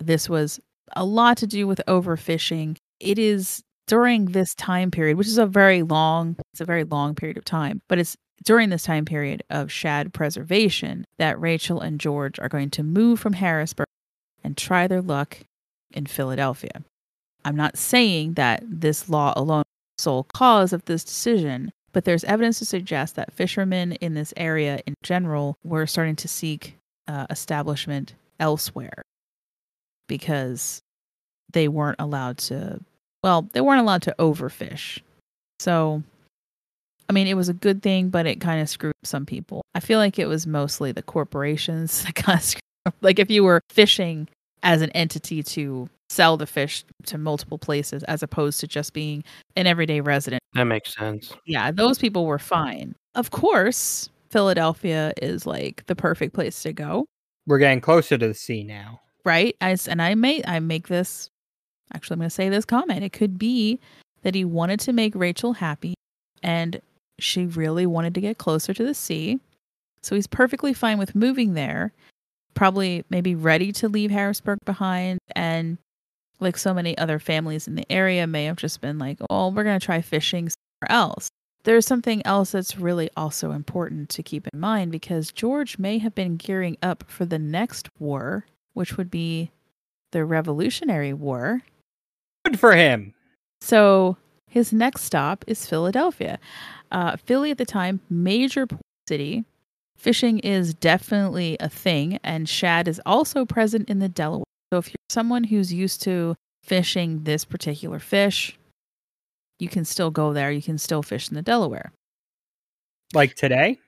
[0.00, 0.58] This was
[0.96, 2.76] a lot to do with overfishing.
[2.98, 7.14] It is during this time period, which is a very long, it's a very long
[7.14, 12.00] period of time, but it's during this time period of shad preservation that Rachel and
[12.00, 13.86] George are going to move from Harrisburg
[14.42, 15.38] and try their luck
[15.92, 16.82] in Philadelphia.
[17.44, 22.04] I'm not saying that this law alone is the sole cause of this decision, but
[22.04, 26.76] there's evidence to suggest that fishermen in this area in general were starting to seek
[27.08, 29.02] uh, establishment elsewhere
[30.08, 30.80] because
[31.52, 32.80] they weren't allowed to,
[33.22, 35.00] well, they weren't allowed to overfish.
[35.60, 36.02] So,
[37.08, 39.62] I mean, it was a good thing, but it kind of screwed some people.
[39.74, 42.60] I feel like it was mostly the corporations that of screwed.
[43.00, 44.28] Like if you were fishing
[44.66, 49.22] as an entity to sell the fish to multiple places as opposed to just being
[49.56, 50.42] an everyday resident.
[50.54, 51.32] That makes sense.
[51.46, 52.94] Yeah, those people were fine.
[53.14, 57.06] Of course, Philadelphia is like the perfect place to go,
[57.46, 59.00] We're getting closer to the sea now.
[59.24, 59.56] right?
[59.60, 61.30] As and I may I make this
[61.94, 63.04] actually I'm going to say this comment.
[63.04, 63.78] It could be
[64.22, 65.94] that he wanted to make Rachel happy
[66.42, 66.80] and
[67.20, 69.38] she really wanted to get closer to the sea.
[70.02, 71.92] So he's perfectly fine with moving there.
[72.56, 75.78] Probably maybe ready to leave Harrisburg behind and
[76.40, 79.62] like so many other families in the area may have just been like, "Oh, we're
[79.62, 81.28] going to try fishing somewhere else."
[81.64, 86.14] There's something else that's really also important to keep in mind because George may have
[86.14, 89.50] been gearing up for the next war, which would be
[90.12, 91.62] the Revolutionary War.
[92.44, 93.14] Good for him.
[93.60, 94.16] So
[94.48, 96.38] his next stop is Philadelphia.
[96.92, 99.44] Uh, Philly at the time, major port city.
[99.96, 104.44] Fishing is definitely a thing, and shad is also present in the Delaware.
[104.72, 108.58] So if you're someone who's used to fishing this particular fish,
[109.58, 110.50] you can still go there.
[110.50, 111.92] You can still fish in the Delaware.
[113.14, 113.78] Like today?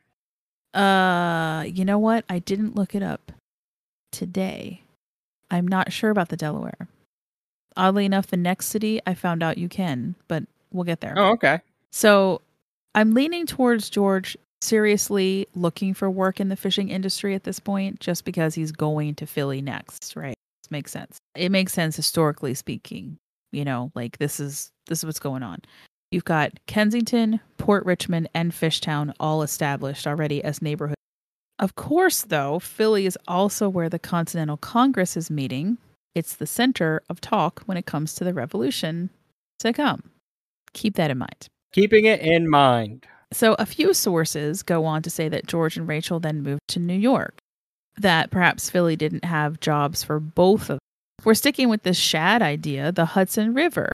[0.75, 2.25] Uh, you know what?
[2.29, 3.33] I didn't look it up
[4.13, 4.83] today.
[5.51, 6.89] I'm not sure about the Delaware.
[7.77, 11.15] Oddly enough, the next city I found out you can, but we'll get there.
[11.17, 11.61] Oh, okay.
[11.91, 12.43] So
[12.95, 18.01] I'm leaning towards George seriously looking for work in the fishing industry at this point,
[18.01, 20.37] just because he's going to Philly next, right?
[20.63, 21.19] This makes sense.
[21.35, 23.19] It makes sense historically speaking.
[23.53, 25.61] You know, like this is this is what's going on.
[26.11, 30.97] You've got Kensington, Port Richmond, and Fishtown all established already as neighborhoods.
[31.59, 35.77] Of course, though, Philly is also where the Continental Congress is meeting.
[36.15, 39.11] It's the center of talk when it comes to the revolution
[39.59, 40.11] to come.
[40.73, 41.49] Keep that in mind.
[41.73, 43.07] Keeping it in mind.
[43.33, 46.79] So, a few sources go on to say that George and Rachel then moved to
[46.79, 47.39] New York,
[47.99, 50.79] that perhaps Philly didn't have jobs for both of them.
[51.25, 53.93] We're sticking with this shad idea, the Hudson River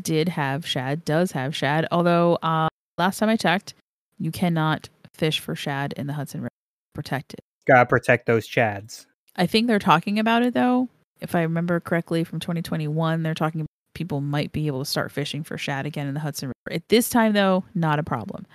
[0.00, 3.74] did have shad, does have shad, although uh, last time I checked,
[4.18, 6.50] you cannot fish for shad in the Hudson River.
[6.94, 7.40] Protected.
[7.66, 9.06] Gotta protect those chads.
[9.34, 10.88] I think they're talking about it though.
[11.20, 15.10] If I remember correctly from 2021, they're talking about people might be able to start
[15.10, 16.76] fishing for shad again in the Hudson River.
[16.76, 18.46] At this time though, not a problem.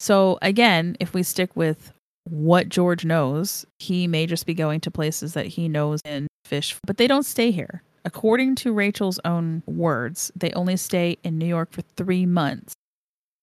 [0.00, 1.92] So again, if we stick with
[2.24, 6.76] what George knows, he may just be going to places that he knows and fish,
[6.86, 7.82] but they don't stay here.
[8.04, 12.72] According to Rachel's own words, they only stay in New York for 3 months.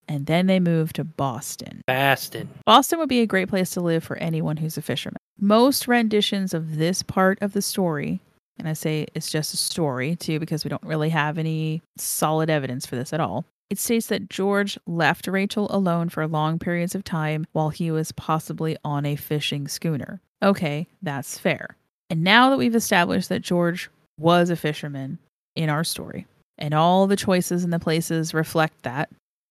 [0.07, 1.81] And then they move to Boston.
[1.85, 2.49] Boston.
[2.65, 5.17] Boston would be a great place to live for anyone who's a fisherman.
[5.37, 8.21] Most renditions of this part of the story,
[8.57, 12.49] and I say it's just a story too, because we don't really have any solid
[12.49, 13.45] evidence for this at all.
[13.69, 18.13] It states that George left Rachel alone for long periods of time while he was
[18.13, 20.21] possibly on a fishing schooner.
[20.41, 21.75] Okay, that's fair.
[22.09, 25.19] And now that we've established that George was a fisherman
[25.55, 26.25] in our story,
[26.57, 29.09] and all the choices and the places reflect that,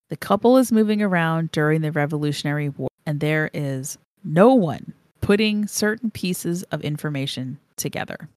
[0.09, 5.66] the couple is moving around during the Revolutionary War, and there is no one putting
[5.66, 8.29] certain pieces of information together.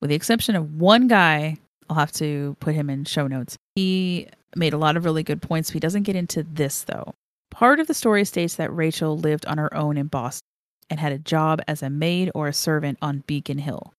[0.00, 1.56] With the exception of one guy,
[1.88, 3.56] I'll have to put him in show notes.
[3.74, 5.70] He made a lot of really good points.
[5.70, 7.14] He doesn't get into this, though.
[7.50, 10.46] Part of the story states that Rachel lived on her own in Boston
[10.90, 13.92] and had a job as a maid or a servant on Beacon Hill,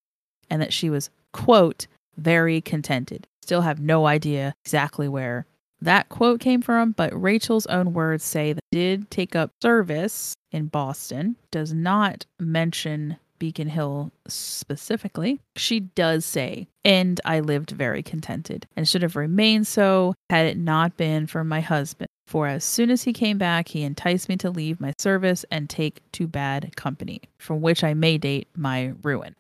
[0.50, 3.28] and that she was, quote, very contented.
[3.42, 5.46] Still have no idea exactly where
[5.82, 10.68] that quote came from, but Rachel's own words say that did take up service in
[10.68, 15.40] Boston, does not mention Beacon Hill specifically.
[15.56, 20.58] She does say, and I lived very contented and should have remained so had it
[20.58, 22.08] not been for my husband.
[22.28, 25.70] For as soon as he came back, he enticed me to leave my service and
[25.70, 29.36] take to bad company, from which I may date my ruin.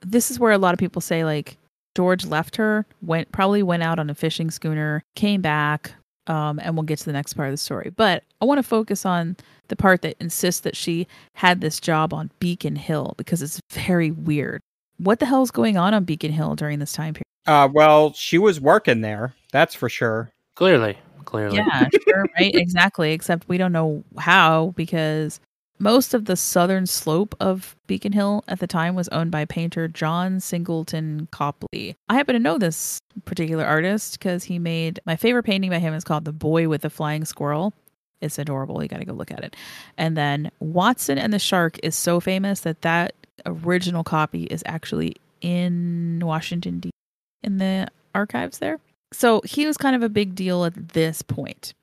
[0.00, 1.58] This is where a lot of people say, like,
[1.94, 5.92] George left her, went probably went out on a fishing schooner, came back,
[6.26, 7.90] um, and we'll get to the next part of the story.
[7.94, 9.36] But I want to focus on
[9.68, 14.10] the part that insists that she had this job on Beacon Hill because it's very
[14.10, 14.60] weird.
[14.98, 17.24] What the hell is going on on Beacon Hill during this time period?
[17.46, 19.34] Uh, well, she was working there.
[19.50, 20.30] That's for sure.
[20.54, 21.56] Clearly, clearly.
[21.56, 22.54] Yeah, sure, right?
[22.54, 23.12] Exactly.
[23.12, 25.40] Except we don't know how because
[25.82, 29.88] most of the southern slope of Beacon Hill at the time was owned by painter
[29.88, 31.96] John Singleton Copley.
[32.08, 35.92] I happen to know this particular artist because he made my favorite painting by him
[35.92, 37.74] is called The Boy with the Flying Squirrel.
[38.20, 38.80] It's adorable.
[38.80, 39.56] You got to go look at it.
[39.98, 43.14] And then Watson and the Shark is so famous that that
[43.44, 46.90] original copy is actually in Washington D
[47.42, 48.78] in the archives there.
[49.12, 51.74] So he was kind of a big deal at this point.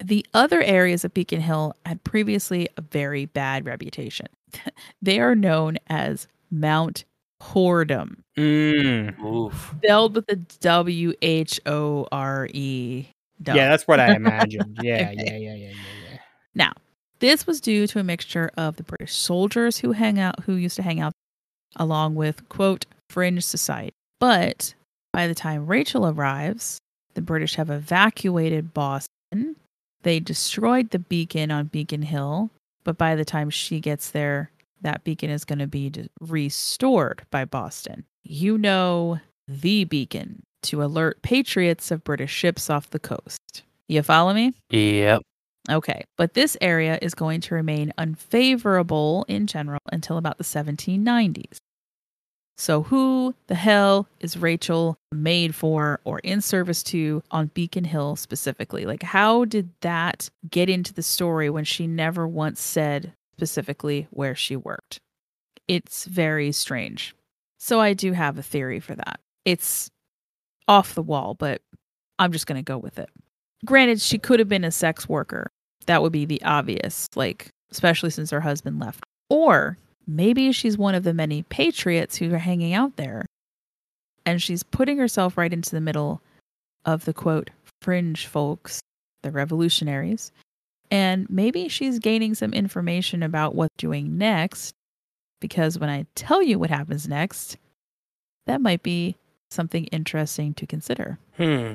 [0.00, 4.26] The other areas of Beacon Hill had previously a very bad reputation.
[5.02, 7.04] they are known as Mount
[7.42, 9.18] Whoredom, Mm.
[9.24, 9.74] Oof.
[9.78, 13.06] spelled with a W H O R E.
[13.44, 14.78] Yeah, that's what I imagined.
[14.80, 15.14] Yeah, Okay.
[15.16, 15.68] yeah, yeah, yeah, yeah,
[16.10, 16.18] yeah.
[16.54, 16.72] Now,
[17.18, 20.76] this was due to a mixture of the British soldiers who hang out who used
[20.76, 21.12] to hang out
[21.76, 23.90] along with quote fringe society.
[24.20, 24.74] But
[25.12, 26.78] by the time Rachel arrives,
[27.14, 29.56] the British have evacuated Boston.
[30.02, 32.50] They destroyed the beacon on Beacon Hill,
[32.84, 37.44] but by the time she gets there, that beacon is going to be restored by
[37.44, 38.04] Boston.
[38.24, 43.62] You know the beacon to alert patriots of British ships off the coast.
[43.88, 44.54] You follow me?
[44.70, 45.22] Yep.
[45.70, 51.58] Okay, but this area is going to remain unfavorable in general until about the 1790s.
[52.58, 58.16] So, who the hell is Rachel made for or in service to on Beacon Hill
[58.16, 58.84] specifically?
[58.84, 64.34] Like, how did that get into the story when she never once said specifically where
[64.34, 65.00] she worked?
[65.66, 67.14] It's very strange.
[67.58, 69.18] So, I do have a theory for that.
[69.44, 69.90] It's
[70.68, 71.62] off the wall, but
[72.18, 73.10] I'm just going to go with it
[73.64, 75.50] granted she could have been a sex worker
[75.86, 80.94] that would be the obvious like especially since her husband left or maybe she's one
[80.94, 83.26] of the many patriots who are hanging out there.
[84.24, 86.20] And she's putting herself right into the middle
[86.84, 88.80] of the quote fringe folks
[89.22, 90.32] the revolutionaries.
[90.90, 94.74] And maybe she's gaining some information about what's doing next
[95.40, 97.56] because when i tell you what happens next
[98.46, 99.16] that might be
[99.50, 101.18] something interesting to consider.
[101.36, 101.74] Hmm.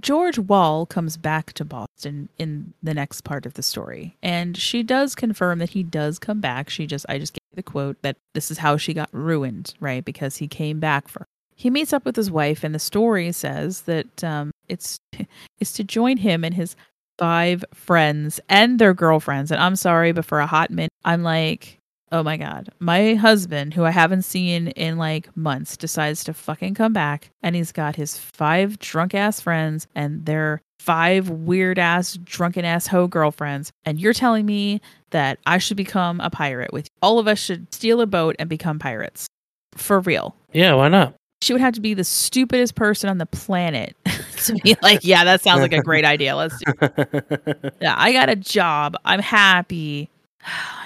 [0.00, 4.82] George Wall comes back to Boston in the next part of the story, and she
[4.82, 6.68] does confirm that he does come back.
[6.68, 10.04] She just, I just gave the quote that this is how she got ruined, right?
[10.04, 11.24] Because he came back for.
[11.54, 14.98] He meets up with his wife, and the story says that um, it's
[15.60, 16.74] it's to join him and his
[17.18, 19.50] five friends and their girlfriends.
[19.50, 21.75] And I'm sorry, but for a hot minute, I'm like,
[22.12, 26.74] oh my god, my husband, who I haven't seen in like months, decides to fucking
[26.74, 32.18] come back, and he's got his five drunk ass friends and their five weird ass
[32.24, 36.86] drunken ass hoe girlfriends, and you're telling me that I should become a pirate with
[36.86, 36.98] you.
[37.02, 39.26] all of us should steal a boat and become pirates
[39.74, 40.34] for real.
[40.52, 41.14] Yeah, why not?
[41.42, 43.94] She would have to be the stupidest person on the planet
[44.44, 46.34] to be like, yeah, that sounds like a great idea.
[46.34, 47.74] Let's do it.
[47.80, 48.96] yeah, I got a job.
[49.04, 50.10] I'm happy.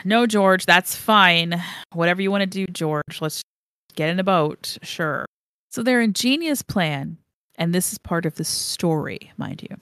[0.05, 1.63] No, George, that's fine.
[1.93, 3.43] Whatever you want to do, George, let's
[3.95, 4.79] get in a boat.
[4.83, 5.27] Sure.
[5.71, 7.19] So their ingenious plan,
[7.57, 9.77] and this is part of the story, mind you.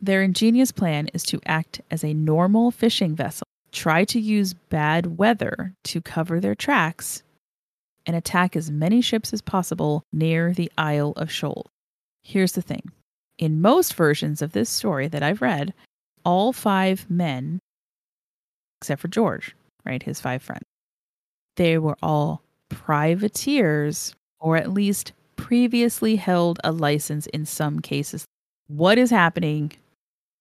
[0.00, 5.18] Their ingenious plan is to act as a normal fishing vessel, try to use bad
[5.18, 7.22] weather to cover their tracks,
[8.04, 11.68] and attack as many ships as possible near the Isle of Shoals.
[12.24, 12.90] Here's the thing
[13.38, 15.74] in most versions of this story that I've read,
[16.24, 17.60] all five men,
[18.82, 19.54] except for George,
[19.86, 20.64] right, his five friends,
[21.54, 28.24] they were all privateers or at least previously held a license in some cases.
[28.66, 29.70] What is happening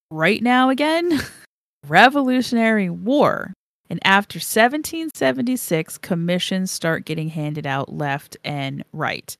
[0.09, 1.21] right now again?
[1.87, 3.53] Revolutionary War.
[3.91, 9.35] And after 1776, commissions start getting handed out left and right.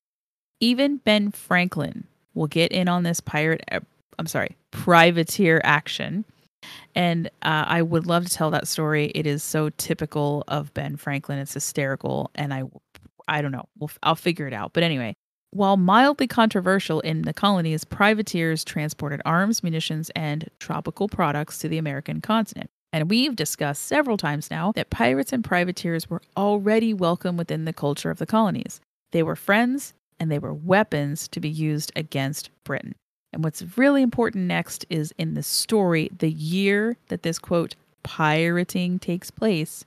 [0.59, 2.05] Even Ben Franklin
[2.35, 3.79] will get in on this pirate, uh,
[4.19, 6.23] I'm sorry, privateer action.
[6.95, 9.11] And uh, I would love to tell that story.
[9.15, 11.39] It is so typical of Ben Franklin.
[11.39, 12.31] It's hysterical.
[12.35, 12.63] And I,
[13.27, 13.65] I don't know.
[13.79, 14.73] We'll, I'll figure it out.
[14.73, 15.15] But anyway,
[15.51, 21.77] while mildly controversial in the colonies, privateers transported arms, munitions, and tropical products to the
[21.77, 22.69] American continent.
[22.93, 27.73] And we've discussed several times now that pirates and privateers were already welcome within the
[27.73, 28.81] culture of the colonies.
[29.11, 32.93] They were friends and they were weapons to be used against Britain.
[33.33, 38.99] And what's really important next is in the story, the year that this quote pirating
[38.99, 39.85] takes place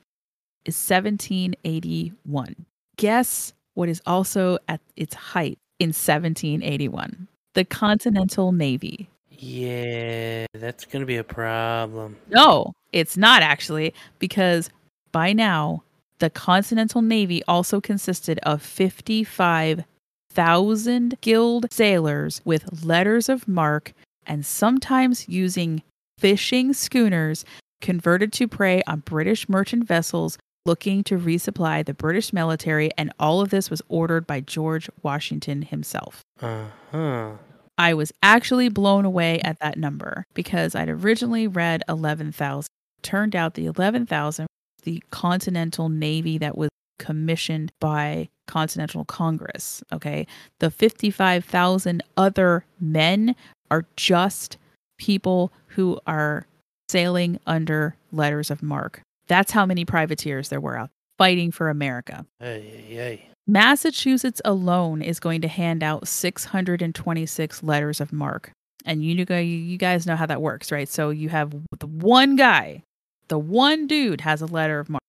[0.64, 2.66] is 1781.
[2.96, 7.28] Guess what is also at its height in 1781?
[7.54, 9.08] The Continental Navy.
[9.30, 12.16] Yeah, that's gonna be a problem.
[12.30, 14.70] No, it's not actually, because
[15.12, 15.82] by now,
[16.18, 18.62] the Continental Navy also consisted of
[20.34, 23.92] 55,000 guild sailors with letters of marque
[24.26, 25.82] and sometimes using
[26.18, 27.44] fishing schooners
[27.80, 33.42] converted to prey on British merchant vessels looking to resupply the British military, and all
[33.42, 36.22] of this was ordered by George Washington himself.
[36.40, 37.32] Uh huh.
[37.76, 42.66] I was actually blown away at that number because I'd originally read 11,000.
[43.02, 44.46] Turned out the 11,000
[44.84, 50.26] the Continental Navy that was commissioned by Continental Congress, okay?
[50.58, 53.34] The 55,000 other men
[53.70, 54.58] are just
[54.98, 56.46] people who are
[56.88, 59.00] sailing under letters of marque.
[59.26, 62.26] That's how many privateers there were out fighting for America.
[62.40, 68.50] Hey, hey, Massachusetts alone is going to hand out 626 letters of marque.
[68.86, 70.88] And you, you guys know how that works, right?
[70.88, 72.82] So you have the one guy,
[73.28, 75.00] the one dude has a letter of marque.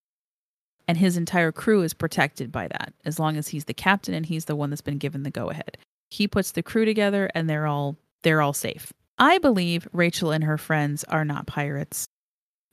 [0.87, 4.25] And his entire crew is protected by that, as long as he's the captain and
[4.25, 5.77] he's the one that's been given the go ahead.
[6.09, 8.91] He puts the crew together and they're all they're all safe.
[9.17, 12.07] I believe Rachel and her friends are not pirates.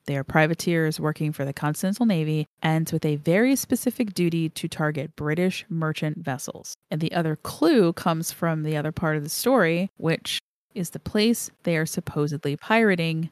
[0.07, 4.67] They are privateers working for the Continental Navy and with a very specific duty to
[4.67, 6.75] target British merchant vessels.
[6.91, 10.41] And the other clue comes from the other part of the story, which
[10.75, 13.31] is the place they are supposedly pirating,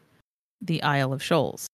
[0.60, 1.66] the Isle of Shoals.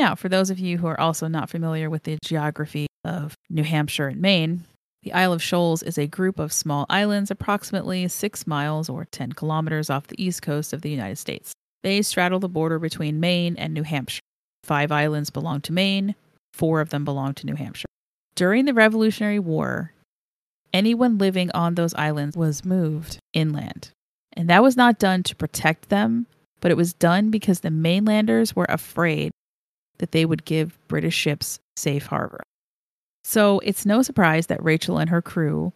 [0.00, 3.64] Now, for those of you who are also not familiar with the geography of New
[3.64, 4.64] Hampshire and Maine,
[5.02, 9.32] the Isle of Shoals is a group of small islands approximately six miles or 10
[9.32, 11.52] kilometers off the east coast of the United States.
[11.82, 14.22] They straddle the border between Maine and New Hampshire.
[14.64, 16.14] Five islands belong to Maine,
[16.54, 17.88] four of them belong to New Hampshire.
[18.34, 19.92] During the Revolutionary War,
[20.72, 23.90] anyone living on those islands was moved inland.
[24.32, 26.26] And that was not done to protect them,
[26.60, 29.30] but it was done because the mainlanders were afraid
[30.00, 32.42] that they would give British ships safe harbor.
[33.22, 35.72] So it's no surprise that Rachel and her crew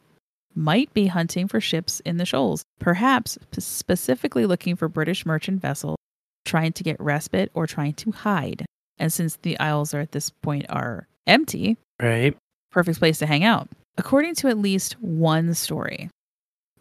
[0.54, 5.96] might be hunting for ships in the shoals, perhaps specifically looking for British merchant vessels
[6.44, 8.64] trying to get respite or trying to hide.
[8.98, 12.36] And since the isles are at this point are empty, Right.
[12.70, 13.68] perfect place to hang out.
[13.96, 16.10] According to at least one story,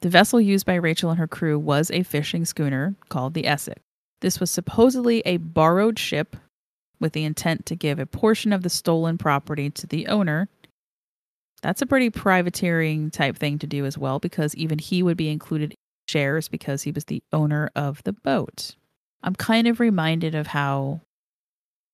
[0.02, 3.80] the vessel used by Rachel and her crew was a fishing schooner called the Essex.
[4.22, 6.36] This was supposedly a borrowed ship
[7.04, 10.48] with the intent to give a portion of the stolen property to the owner.
[11.62, 15.28] That's a pretty privateering type thing to do as well, because even he would be
[15.28, 15.76] included in
[16.08, 18.76] shares because he was the owner of the boat.
[19.22, 21.02] I'm kind of reminded of how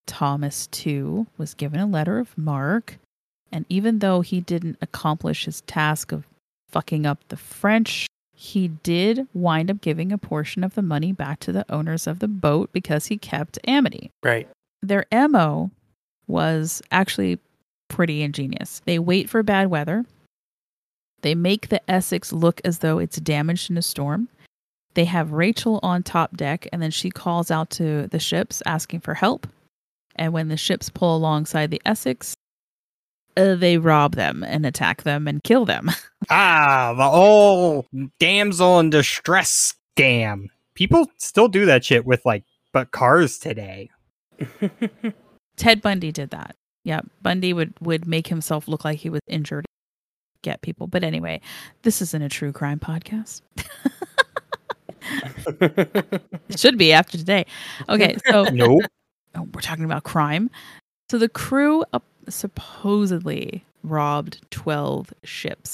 [0.06, 3.00] Thomas, Tew, was given a letter of marque.
[3.52, 6.28] And even though he didn't accomplish his task of
[6.70, 8.06] fucking up the French,
[8.36, 12.20] he did wind up giving a portion of the money back to the owners of
[12.20, 14.12] the boat because he kept amity.
[14.24, 14.48] Right.
[14.82, 15.72] Their MO
[16.28, 17.40] was actually
[17.88, 18.82] pretty ingenious.
[18.86, 20.06] They wait for bad weather.
[21.22, 24.30] They make the Essex look as though it's damaged in a storm.
[24.94, 29.02] They have Rachel on top deck, and then she calls out to the ships asking
[29.02, 29.48] for help.
[30.16, 32.34] And when the ships pull alongside the Essex,
[33.38, 35.92] uh, they rob them and attack them and kill them.
[36.32, 37.88] Ah, the old
[38.20, 40.50] damsel in distress scam.
[40.76, 43.90] People still do that shit with like but cars today.
[45.58, 46.56] Ted Bundy did that.
[46.84, 49.66] Yeah, Bundy would would make himself look like he was injured,
[50.42, 50.88] get people.
[50.88, 51.42] But anyway,
[51.84, 53.42] this isn't a true crime podcast.
[55.62, 57.46] it should be after today.
[57.88, 58.82] Okay, so Nope.
[59.36, 60.50] oh, we're talking about crime.
[61.10, 65.74] So the crew up supposedly robbed 12 ships,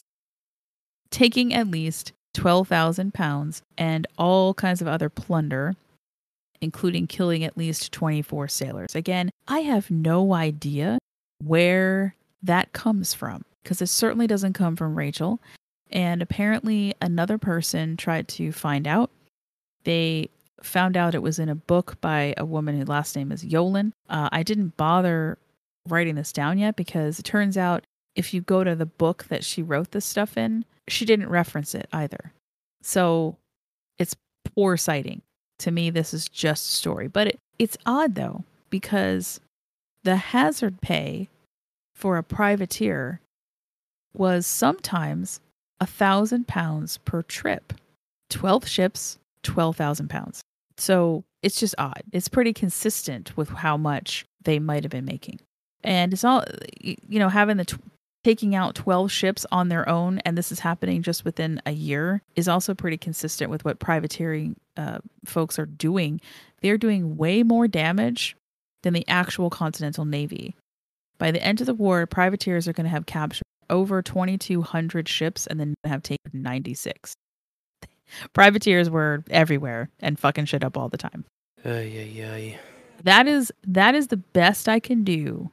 [1.12, 5.76] taking at least 12,000 pounds and all kinds of other plunder,
[6.62, 8.96] including killing at least 24 sailors.
[8.96, 10.98] Again, I have no idea
[11.44, 15.42] where that comes from because it certainly doesn't come from Rachel.
[15.92, 19.12] And apparently, another person tried to find out.
[19.84, 20.30] They
[20.62, 23.92] found out it was in a book by a woman whose last name is Yolen.
[24.10, 25.38] Uh, I didn't bother
[25.88, 27.86] writing this down yet because it turns out
[28.16, 31.76] if you go to the book that she wrote this stuff in, she didn't reference
[31.76, 32.34] it either.
[32.82, 33.38] So
[34.00, 34.16] it's
[34.56, 35.22] poor citing.
[35.60, 37.08] To me, this is just a story.
[37.08, 39.40] But it, it's odd though, because
[40.04, 41.30] the hazard pay
[41.94, 43.22] for a privateer
[44.14, 45.40] was sometimes
[45.80, 47.74] a thousand pounds per trip.
[48.30, 50.42] 12 ships, 12,000 pounds.
[50.78, 52.04] So it's just odd.
[52.12, 55.40] It's pretty consistent with how much they might have been making.
[55.84, 56.44] And it's all,
[56.82, 57.80] you know, having the, tw-
[58.24, 62.22] taking out 12 ships on their own, and this is happening just within a year,
[62.36, 66.22] is also pretty consistent with what privateering uh, folks are doing.
[66.62, 68.36] They're doing way more damage
[68.84, 70.56] than the actual Continental Navy.
[71.18, 75.48] By the end of the war, privateers are going to have captured over 2,200 ships
[75.48, 77.16] and then have taken 96.
[78.34, 81.26] Privateers were everywhere and fucking shit up all the time.
[81.64, 82.60] Ay, ay, ay.
[83.04, 85.50] That is that is the best I can do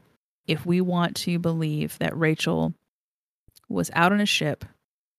[0.47, 2.75] if we want to believe that Rachel
[3.69, 4.65] was out on a ship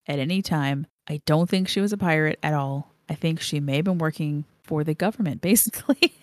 [0.08, 0.88] at any time.
[1.08, 2.93] I don't think she was a pirate at all.
[3.10, 6.14] I think she may have been working for the government, basically.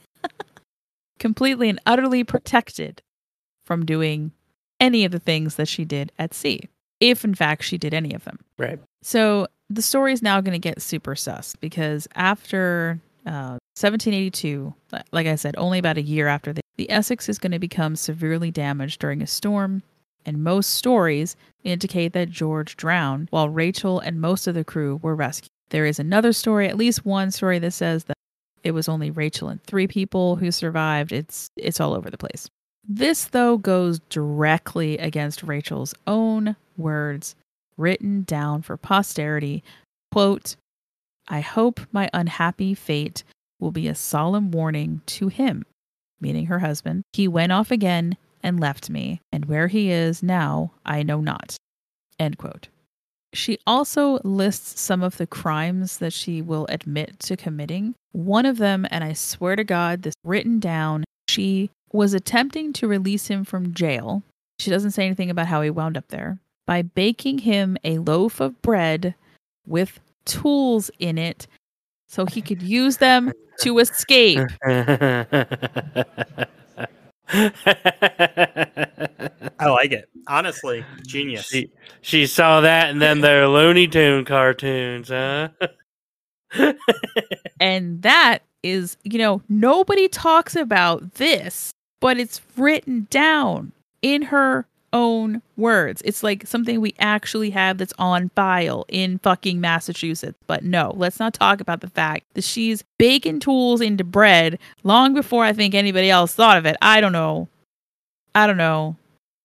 [1.18, 3.02] Completely and utterly protected
[3.64, 4.32] from doing
[4.80, 6.62] any of the things that she did at sea,
[6.98, 8.38] if in fact she did any of them.
[8.58, 8.78] Right.
[9.02, 14.74] So the story is now going to get super sus because after uh, 1782,
[15.12, 17.96] like I said, only about a year after the, the Essex is going to become
[17.96, 19.82] severely damaged during a storm,
[20.24, 25.14] and most stories indicate that George drowned while Rachel and most of the crew were
[25.14, 25.50] rescued.
[25.70, 28.16] There is another story, at least one story that says that
[28.62, 31.12] it was only Rachel and three people who survived.
[31.12, 32.48] It's it's all over the place.
[32.86, 37.34] This though goes directly against Rachel's own words
[37.76, 39.62] written down for posterity.
[40.12, 40.56] Quote,
[41.28, 43.22] I hope my unhappy fate
[43.60, 45.64] will be a solemn warning to him,
[46.20, 47.02] meaning her husband.
[47.12, 51.56] He went off again and left me, and where he is now I know not.
[52.18, 52.68] End quote.
[53.32, 57.94] She also lists some of the crimes that she will admit to committing.
[58.12, 62.88] One of them, and I swear to God, this written down, she was attempting to
[62.88, 64.22] release him from jail.
[64.58, 68.40] She doesn't say anything about how he wound up there by baking him a loaf
[68.40, 69.14] of bread
[69.66, 71.46] with tools in it
[72.08, 74.40] so he could use them to escape.
[79.58, 80.08] I like it.
[80.26, 81.46] Honestly, genius.
[81.46, 81.70] she,
[82.00, 85.48] she saw that and then their Looney Tune cartoons, huh?
[87.60, 94.66] And that is, you know, nobody talks about this, but it's written down in her
[94.92, 96.02] own words.
[96.04, 100.38] It's like something we actually have that's on file in fucking Massachusetts.
[100.46, 105.14] But no, let's not talk about the fact that she's baking tools into bread long
[105.14, 106.76] before I think anybody else thought of it.
[106.82, 107.48] I don't know.
[108.34, 108.96] I don't know.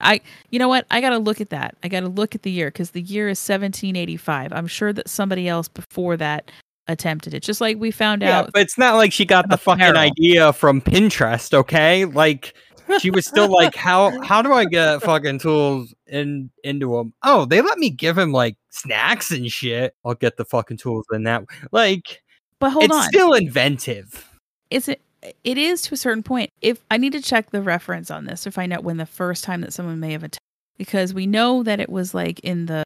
[0.02, 0.86] I you know what?
[0.92, 1.76] I got to look at that.
[1.84, 4.52] I got to look at the year cuz the year is 1785.
[4.54, 6.52] I'm sure that somebody else before that
[6.88, 7.42] attempted it.
[7.42, 10.54] Just like we found Yeah, out but it's not like she got the fucking idea
[10.54, 12.06] from Pinterest, okay?
[12.06, 12.54] Like
[13.00, 17.14] she was still like, how how do I get fucking tools in into him?
[17.24, 19.96] Oh, they let me give him like snacks and shit.
[20.06, 21.44] I'll get the fucking tools in that.
[21.72, 22.22] Like
[22.60, 23.04] But hold it's on.
[23.04, 24.30] still inventive.
[24.70, 25.02] is it
[25.44, 28.44] it is to a certain point if i need to check the reference on this
[28.44, 30.38] to find out when the first time that someone may have attempted
[30.78, 32.84] because we know that it was like in the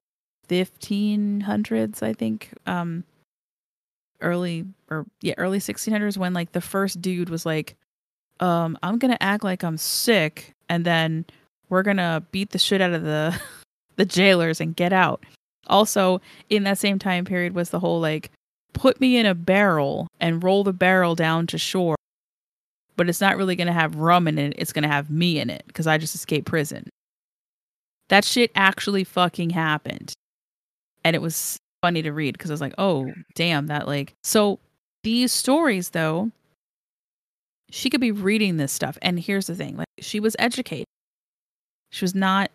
[0.47, 3.03] 1500s i think um
[4.21, 7.75] early or yeah early 1600s when like the first dude was like
[8.39, 11.25] um i'm gonna act like i'm sick and then
[11.69, 13.39] we're gonna beat the shit out of the
[13.95, 15.23] the jailers and get out.
[15.67, 18.31] Also in that same time period was the whole like
[18.73, 21.95] put me in a barrel and roll the barrel down to shore.
[22.95, 25.63] But it's not really to have rum in it it's to have me in it
[25.67, 26.89] because i just escaped prison.
[28.09, 30.13] That shit actually fucking happened.
[31.03, 34.59] And it was funny to read because i was like oh damn that like so
[35.03, 36.29] these stories though
[37.69, 38.97] she could be reading this stuff.
[39.01, 40.85] And here's the thing like she was educated.
[41.91, 42.51] She was not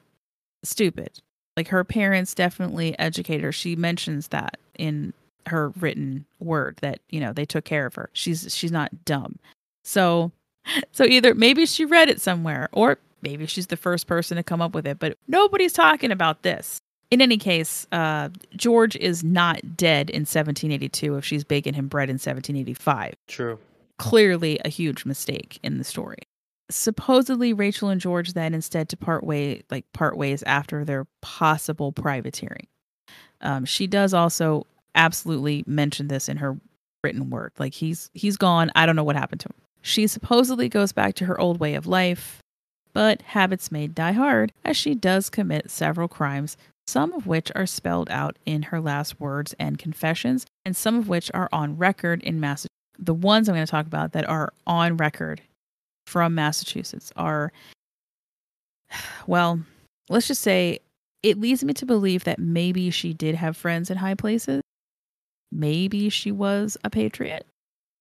[0.62, 1.20] stupid.
[1.56, 3.52] Like her parents definitely educated her.
[3.52, 5.12] She mentions that in
[5.46, 8.10] her written word that you know they took care of her.
[8.12, 9.38] She's she's not dumb.
[9.84, 10.32] So
[10.92, 14.60] so either maybe she read it somewhere or maybe she's the first person to come
[14.60, 16.78] up with it but nobody's talking about this.
[17.10, 22.08] In any case uh george is not dead in 1782 if she's baking him bread
[22.08, 23.58] in 1785 True.
[23.99, 26.18] Clearly a huge mistake in the story.
[26.70, 31.92] Supposedly, Rachel and George then instead to part way like part ways after their possible
[31.92, 32.66] privateering.
[33.40, 36.59] Um, she does also absolutely mention this in her
[37.03, 37.53] written word.
[37.59, 38.70] Like he's he's gone.
[38.74, 39.61] I don't know what happened to him.
[39.82, 42.40] She supposedly goes back to her old way of life,
[42.95, 47.66] but habits may die hard as she does commit several crimes, some of which are
[47.66, 52.22] spelled out in her last words and confessions, and some of which are on record
[52.22, 55.40] in Massachusetts the ones I'm going to talk about that are on record
[56.07, 57.53] from Massachusetts are,
[59.26, 59.61] well,
[60.09, 60.80] let's just say
[61.22, 64.61] it leads me to believe that maybe she did have friends in high places.
[65.51, 67.47] Maybe she was a patriot.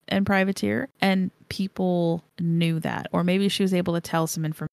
[0.08, 3.06] and privateer, and people knew that.
[3.12, 4.68] Or maybe she was able to tell some information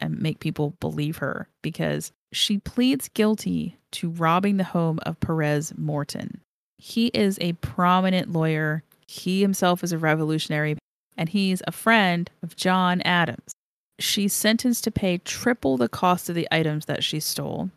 [0.00, 5.72] and make people believe her because she pleads guilty to robbing the home of Perez
[5.76, 6.40] Morton.
[6.78, 8.84] He is a prominent lawyer.
[9.06, 10.76] He himself is a revolutionary,
[11.16, 13.52] and he's a friend of John Adams.
[13.98, 17.70] She's sentenced to pay triple the cost of the items that she stole,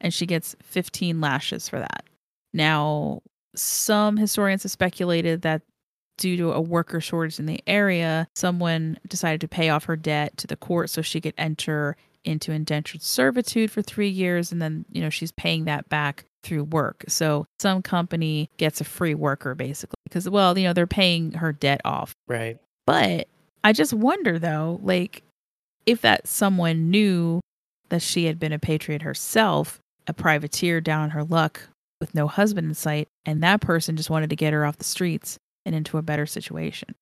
[0.00, 2.04] and she gets 15 lashes for that.
[2.52, 3.22] Now,
[3.54, 5.62] some historians have speculated that
[6.18, 10.36] due to a worker shortage in the area, someone decided to pay off her debt
[10.36, 14.52] to the court so she could enter into indentured servitude for three years.
[14.52, 17.04] And then, you know, she's paying that back through work.
[17.08, 21.52] So some company gets a free worker basically because, well, you know, they're paying her
[21.52, 22.12] debt off.
[22.26, 22.58] Right.
[22.86, 23.28] But
[23.64, 25.22] I just wonder though, like,
[25.86, 27.40] if that someone knew
[27.88, 31.60] that she had been a patriot herself, a privateer down on her luck
[32.00, 34.84] with no husband in sight, and that person just wanted to get her off the
[34.84, 36.94] streets and into a better situation.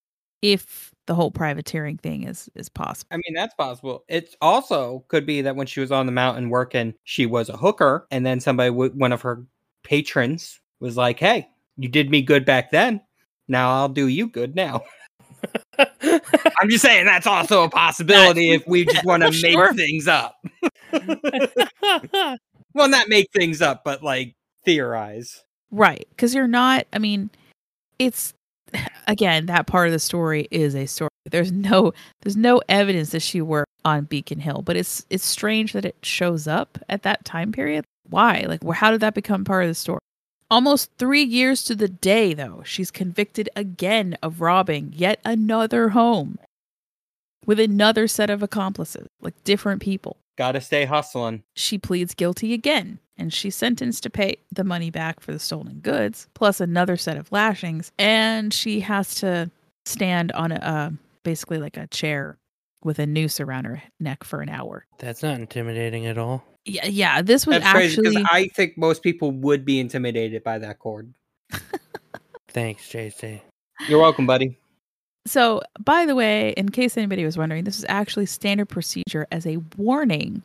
[0.42, 3.08] If the whole privateering thing is is possible.
[3.10, 4.04] I mean, that's possible.
[4.06, 7.56] It also could be that when she was on the mountain working, she was a
[7.56, 9.44] hooker, and then somebody, one of her
[9.82, 13.00] patrons, was like, "Hey, you did me good back then.
[13.48, 14.84] Now I'll do you good now."
[15.80, 19.74] I'm just saying that's also a possibility if we just want to make Sure.
[19.74, 20.36] things up.
[22.72, 25.42] well, not make things up, but like theorize.
[25.72, 26.06] Right.
[26.10, 27.30] Because you're not, I mean,
[27.98, 28.32] it's,
[29.06, 31.10] again, that part of the story is a story.
[31.30, 31.92] There's no,
[32.22, 35.96] there's no evidence that she worked on Beacon Hill, but it's, it's strange that it
[36.02, 37.84] shows up at that time period.
[38.08, 38.44] Why?
[38.48, 40.00] Like, how did that become part of the story?
[40.50, 46.38] Almost three years to the day, though, she's convicted again of robbing yet another home
[47.46, 50.16] with another set of accomplices, like different people.
[50.40, 51.42] Gotta stay hustling.
[51.54, 55.80] She pleads guilty again, and she's sentenced to pay the money back for the stolen
[55.80, 57.92] goods, plus another set of lashings.
[57.98, 59.50] And she has to
[59.84, 60.90] stand on a uh,
[61.24, 62.38] basically like a chair
[62.82, 64.86] with a noose around her neck for an hour.
[64.96, 66.42] That's not intimidating at all.
[66.64, 67.20] Yeah, yeah.
[67.20, 70.78] This was That's crazy actually because I think most people would be intimidated by that
[70.78, 71.12] cord.
[72.48, 73.42] Thanks, JC.
[73.90, 74.56] You're welcome, buddy.
[75.26, 75.62] So.
[75.78, 79.58] By the way, in case anybody was wondering, this is actually standard procedure as a
[79.76, 80.42] warning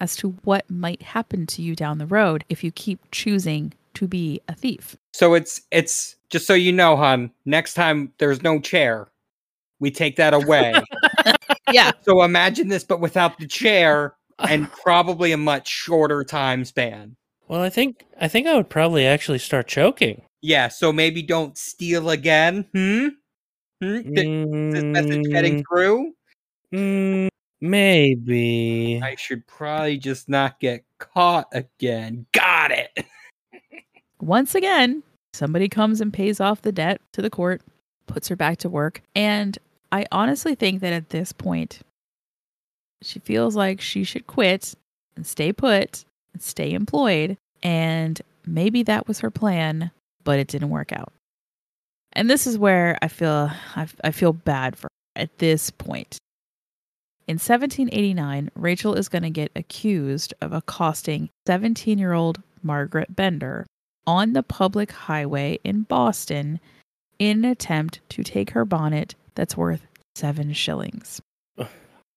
[0.00, 4.08] as to what might happen to you down the road if you keep choosing to
[4.08, 4.96] be a thief.
[5.12, 7.30] So it's it's just so you know, hon.
[7.44, 9.08] Next time there's no chair,
[9.78, 10.74] we take that away.
[11.72, 11.92] Yeah.
[12.02, 17.14] so imagine this, but without the chair and probably a much shorter time span.
[17.46, 20.22] Well, I think I think I would probably actually start choking.
[20.42, 20.66] Yeah.
[20.66, 22.66] So maybe don't steal again.
[22.74, 23.08] Hmm.
[23.80, 24.02] Hmm?
[24.02, 26.12] Th- This message getting through.
[26.72, 27.28] Mm,
[27.60, 29.00] maybe.
[29.02, 32.26] I should probably just not get caught again.
[32.32, 33.04] Got it.
[34.20, 35.02] Once again,
[35.32, 37.62] somebody comes and pays off the debt to the court,
[38.06, 39.00] puts her back to work.
[39.16, 39.58] And
[39.92, 41.80] I honestly think that at this point,
[43.02, 44.74] she feels like she should quit
[45.16, 46.04] and stay put
[46.34, 47.38] and stay employed.
[47.62, 49.90] And maybe that was her plan,
[50.22, 51.12] but it didn't work out.
[52.20, 56.18] And this is where I feel I, I feel bad for her at this point.
[57.26, 63.64] In 1789, Rachel is going to get accused of accosting 17 year old Margaret Bender
[64.06, 66.60] on the public highway in Boston
[67.18, 71.22] in an attempt to take her bonnet that's worth seven shillings.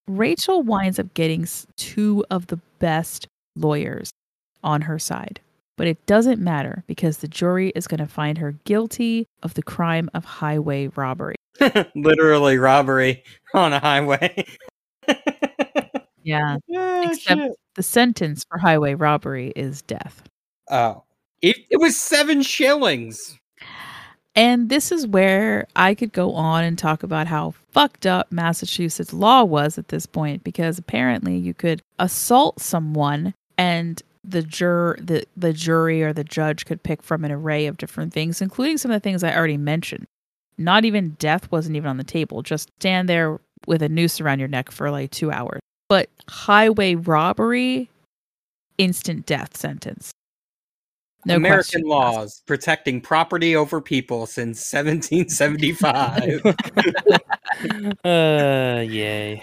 [0.09, 1.47] Rachel winds up getting
[1.77, 3.25] two of the best
[3.55, 4.11] lawyers
[4.65, 5.39] on her side.
[5.75, 9.63] But it doesn't matter because the jury is going to find her guilty of the
[9.63, 11.35] crime of highway robbery.
[11.95, 14.45] Literally robbery on a highway.
[16.23, 16.57] Yeah.
[16.75, 17.51] Ah, Except shit.
[17.75, 20.23] the sentence for highway robbery is death.
[20.71, 21.03] Oh.
[21.41, 23.37] It, it was seven shillings.
[24.35, 29.11] And this is where I could go on and talk about how fucked up Massachusetts
[29.13, 35.25] law was at this point because apparently you could assault someone and the jur the,
[35.35, 38.91] the jury or the judge could pick from an array of different things, including some
[38.91, 40.07] of the things I already mentioned.
[40.57, 42.41] Not even death wasn't even on the table.
[42.41, 45.59] Just stand there with a noose around your neck for like two hours.
[45.89, 47.89] But highway robbery,
[48.77, 50.11] instant death sentence.
[51.25, 56.55] No American question laws protecting property over people since 1775.
[58.03, 59.39] Uh, yay.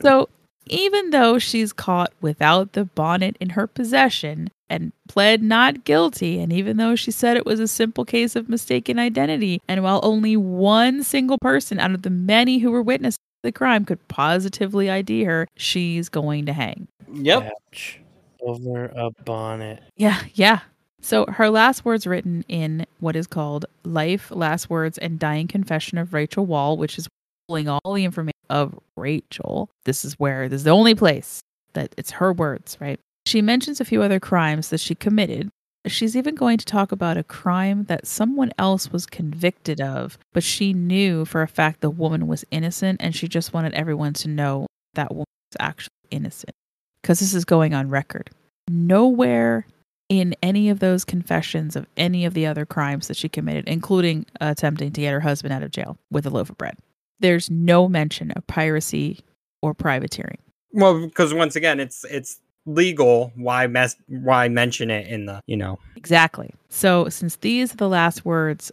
[0.00, 0.28] So,
[0.66, 6.52] even though she's caught without the bonnet in her possession and pled not guilty, and
[6.52, 10.36] even though she said it was a simple case of mistaken identity, and while only
[10.36, 14.90] one single person out of the many who were witness to the crime could positively
[14.90, 16.88] ID her, she's going to hang.
[17.12, 17.52] yep.
[17.72, 18.00] Ouch.
[18.40, 19.82] Over a bonnet.
[19.96, 20.60] Yeah, yeah.
[21.00, 25.98] So her last words written in what is called Life, Last Words, and Dying Confession
[25.98, 27.08] of Rachel Wall, which is
[27.48, 29.70] pulling all the information of Rachel.
[29.84, 31.40] This is where this is the only place
[31.74, 32.98] that it's her words, right?
[33.26, 35.50] She mentions a few other crimes that she committed.
[35.86, 40.42] She's even going to talk about a crime that someone else was convicted of, but
[40.42, 44.28] she knew for a fact the woman was innocent and she just wanted everyone to
[44.28, 46.54] know that woman was actually innocent.
[47.02, 48.30] Because this is going on record.
[48.68, 49.66] Nowhere
[50.08, 54.26] in any of those confessions of any of the other crimes that she committed, including
[54.40, 56.76] attempting to get her husband out of jail with a loaf of bread.
[57.20, 59.20] There's no mention of piracy
[59.62, 60.38] or privateering.
[60.72, 63.32] Well, because once again, it's it's legal.
[63.36, 63.96] Why mess?
[64.08, 65.78] Why mention it in the you know?
[65.96, 66.52] Exactly.
[66.68, 68.72] So, since these are the last words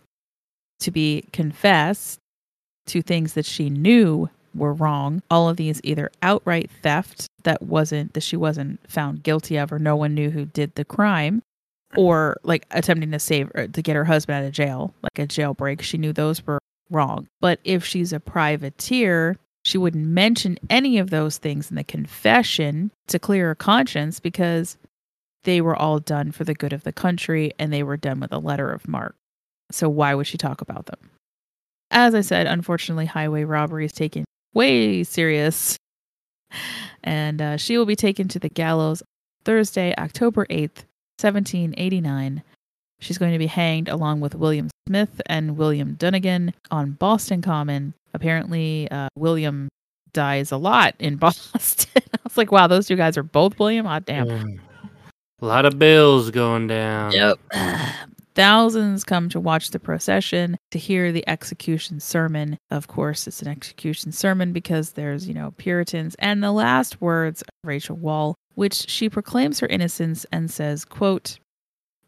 [0.79, 2.19] to be confessed
[2.87, 8.13] to things that she knew were wrong, all of these either outright theft that wasn't
[8.13, 11.41] that she wasn't found guilty of or no one knew who did the crime
[11.95, 15.27] or like attempting to save or to get her husband out of jail, like a
[15.27, 16.59] jailbreak, she knew those were
[16.93, 17.27] wrong.
[17.41, 22.91] But if she's a privateer, she wouldn't mention any of those things in the confession
[23.07, 24.77] to clear her conscience because
[25.43, 28.31] they were all done for the good of the country and they were done with
[28.31, 29.15] a letter of marque.
[29.71, 30.99] So why would she talk about them?
[31.91, 35.77] As I said, unfortunately, highway robbery is taken way serious.
[37.05, 39.03] And uh, she will be taken to the gallows
[39.43, 40.85] Thursday, October 8th,
[41.19, 42.43] 1789.
[43.03, 47.93] She's going to be hanged along with William Smith and William Dunnigan on Boston Common.
[48.13, 49.67] Apparently, uh, William
[50.13, 52.03] dies a lot in Boston.
[52.13, 53.85] I was like, wow, those two guys are both William?
[53.85, 54.27] Hot damn.
[54.27, 54.59] Mm.
[55.41, 57.11] A lot of bills going down.
[57.11, 57.39] Yep.
[58.35, 62.57] Thousands come to watch the procession to hear the execution sermon.
[62.71, 66.15] Of course, it's an execution sermon because there's, you know, Puritans.
[66.17, 71.37] And the last words of Rachel Wall, which she proclaims her innocence and says, quote,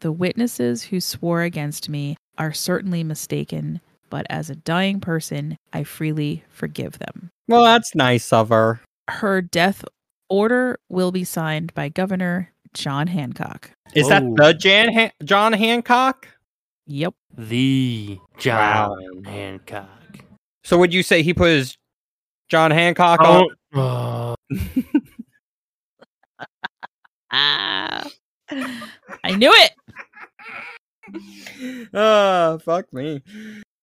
[0.00, 3.80] The witnesses who swore against me are certainly mistaken,
[4.10, 7.30] but as a dying person, I freely forgive them.
[7.48, 8.80] Well, that's nice of her.
[9.08, 9.84] Her death
[10.28, 13.70] order will be signed by Governor John Hancock.
[13.94, 14.34] Is that Oh.
[14.36, 16.28] the Jan Han- John Hancock?
[16.86, 17.14] Yep.
[17.38, 19.88] The John Hancock.
[20.64, 21.78] So would you say he put his
[22.48, 23.46] John Hancock on?
[23.74, 24.34] Oh,
[26.40, 26.44] uh,
[27.32, 28.04] Ah.
[29.24, 29.72] I knew it.
[31.94, 33.22] Ah, fuck me.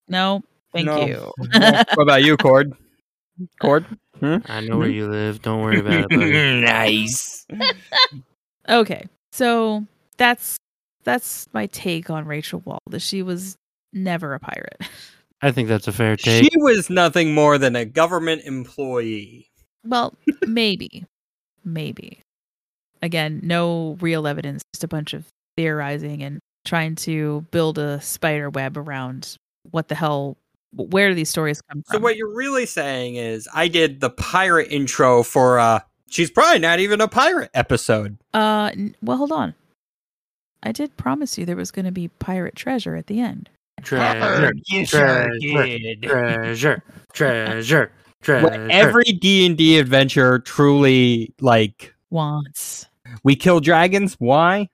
[0.08, 0.44] No,
[0.74, 1.06] thank No.
[1.08, 1.34] you.
[1.54, 2.74] What about you, Cord?
[3.62, 3.86] Cord?
[4.22, 5.42] I know where you live.
[5.42, 7.46] Don't worry about it, nice.
[8.70, 9.86] okay, so
[10.18, 10.58] that's
[11.04, 12.80] that's my take on Rachel Wall.
[12.90, 13.56] That she was
[13.92, 14.82] never a pirate.
[15.42, 16.44] I think that's a fair take.
[16.52, 19.48] She was nothing more than a government employee.
[19.86, 20.14] Well,
[20.48, 21.06] maybe,
[21.66, 22.20] maybe.
[23.02, 24.62] Again, no real evidence.
[24.74, 25.26] Just a bunch of
[25.58, 29.38] theorizing and trying to build a spider web around
[29.72, 30.38] what the hell.
[30.76, 31.98] Where do these stories come from?
[31.98, 36.60] So what you're really saying is I did the pirate intro for uh she's probably
[36.60, 38.18] not even a pirate episode.
[38.34, 39.54] Uh, n- well, hold on.
[40.62, 43.50] I did promise you there was going to be pirate treasure at the end.
[43.82, 45.30] Treasure, treasure,
[46.02, 47.92] treasure, treasure,
[48.22, 48.44] treasure.
[48.44, 52.86] What every D&D adventure truly like Wants.
[53.24, 54.70] we kill dragons why?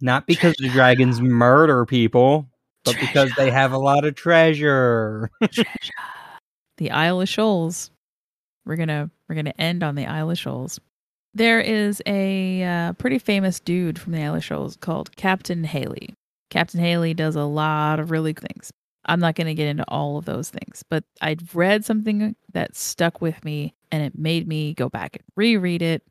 [0.00, 2.48] Not because the dragons murder people,
[2.84, 5.30] but because they have a lot of treasure.
[5.50, 5.92] treasure.
[6.76, 7.90] The Isle of Shoals.
[8.64, 10.78] We're gonna we're gonna end on the Isle of Shoals.
[11.34, 16.14] There is a uh, pretty famous dude from the Isle of Shoals called Captain Haley.
[16.50, 18.72] Captain Haley does a lot of really good things.
[19.04, 22.76] I'm not going to get into all of those things, but I'd read something that
[22.76, 26.02] stuck with me and it made me go back and reread it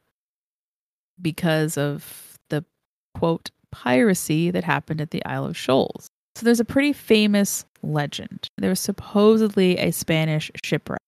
[1.21, 2.65] because of the
[3.13, 6.07] quote piracy that happened at the Isle of Shoals.
[6.35, 8.47] So there's a pretty famous legend.
[8.57, 10.99] There was supposedly a Spanish shipwreck.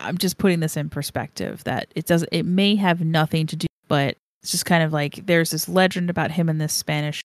[0.00, 3.66] I'm just putting this in perspective that it does it may have nothing to do
[3.88, 7.22] but it's just kind of like there's this legend about him and this Spanish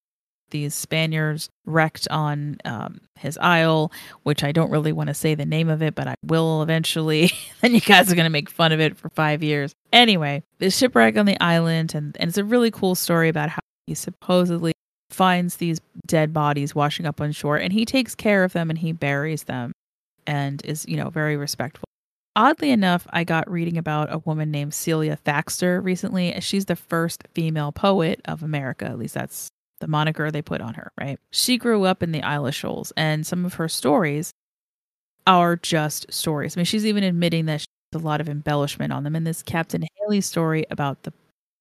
[0.50, 3.92] these Spaniards wrecked on um, his isle,
[4.22, 7.32] which I don't really want to say the name of it, but I will eventually.
[7.62, 9.74] then you guys are going to make fun of it for five years.
[9.92, 13.60] Anyway, the shipwreck on the island, and, and it's a really cool story about how
[13.88, 14.74] he supposedly
[15.14, 18.80] finds these dead bodies washing up on shore, and he takes care of them and
[18.80, 19.72] he buries them
[20.26, 21.86] and is, you know, very respectful.
[22.36, 26.36] Oddly enough, I got reading about a woman named Celia Thaxter recently.
[26.40, 28.86] She's the first female poet of America.
[28.86, 29.50] At least that's
[29.80, 31.20] the moniker they put on her, right?
[31.32, 34.32] She grew up in the Isle of Shoals, and some of her stories
[35.28, 36.58] are just stories.
[36.58, 39.16] I mean, she's even admitting that she a lot of embellishment on them.
[39.16, 41.14] And this Captain Haley story about the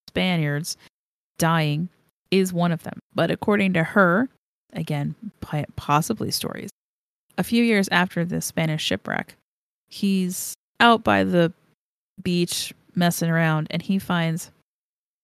[0.08, 0.76] Spaniards
[1.38, 1.88] dying
[2.32, 2.98] is one of them.
[3.14, 4.28] But according to her,
[4.72, 5.14] again,
[5.76, 6.70] possibly stories.
[7.38, 9.36] A few years after the Spanish shipwreck,
[9.88, 11.52] he's out by the
[12.20, 14.50] beach messing around and he finds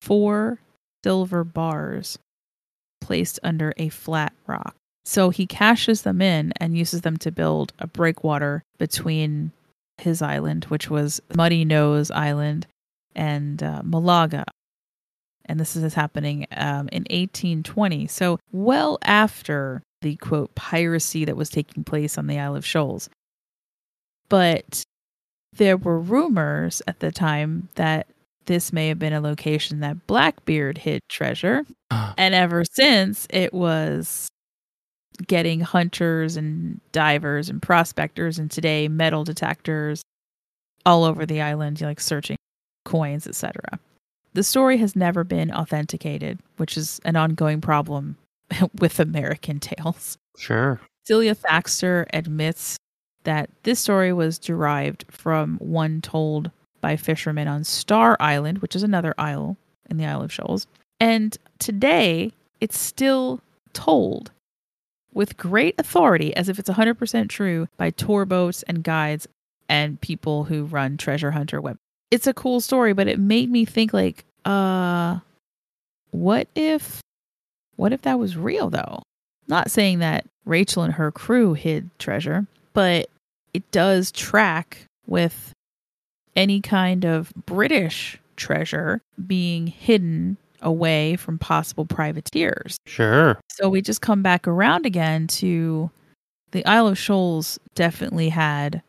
[0.01, 0.59] four
[1.05, 2.19] silver bars
[3.01, 4.75] placed under a flat rock.
[5.05, 9.53] So he cashes them in and uses them to build a breakwater between
[9.97, 12.67] his island, which was Smutty Nose Island,
[13.15, 14.45] and uh, Malaga.
[15.49, 18.07] And this is happening um, in 1820.
[18.07, 23.09] So, well after the quote piracy that was taking place on the Isle of Shoals.
[24.29, 24.83] But
[25.53, 28.07] there were rumors at the time that
[28.47, 31.65] this may have been a location that Blackbeard hid treasure.
[31.91, 34.29] and ever since, it was
[35.27, 40.03] getting hunters and divers and prospectors and today metal detectors
[40.87, 42.37] all over the island like searching
[42.85, 43.81] coins etc
[44.39, 48.17] the story has never been authenticated which is an ongoing problem
[48.79, 50.81] with american tales Sure.
[51.05, 52.77] celia thaxter admits
[53.25, 58.85] that this story was derived from one told by fishermen on star island which is
[58.85, 59.57] another isle
[59.91, 60.69] in the isle of shoals
[61.01, 62.31] and today
[62.61, 63.41] it's still
[63.73, 64.31] told
[65.13, 69.27] with great authority as if it's 100% true by tour boats and guides
[69.69, 71.77] and people who run treasure hunter web.
[72.11, 75.19] It's a cool story, but it made me think like, uh
[76.11, 77.01] what if
[77.77, 79.03] what if that was real though?
[79.47, 83.09] Not saying that Rachel and her crew hid treasure, but
[83.55, 85.53] it does track with
[86.37, 92.77] any kind of British treasure being hidden away from possible privateers.
[92.87, 93.39] Sure.
[93.51, 95.91] So we just come back around again to
[96.51, 98.83] the Isle of Shoals definitely had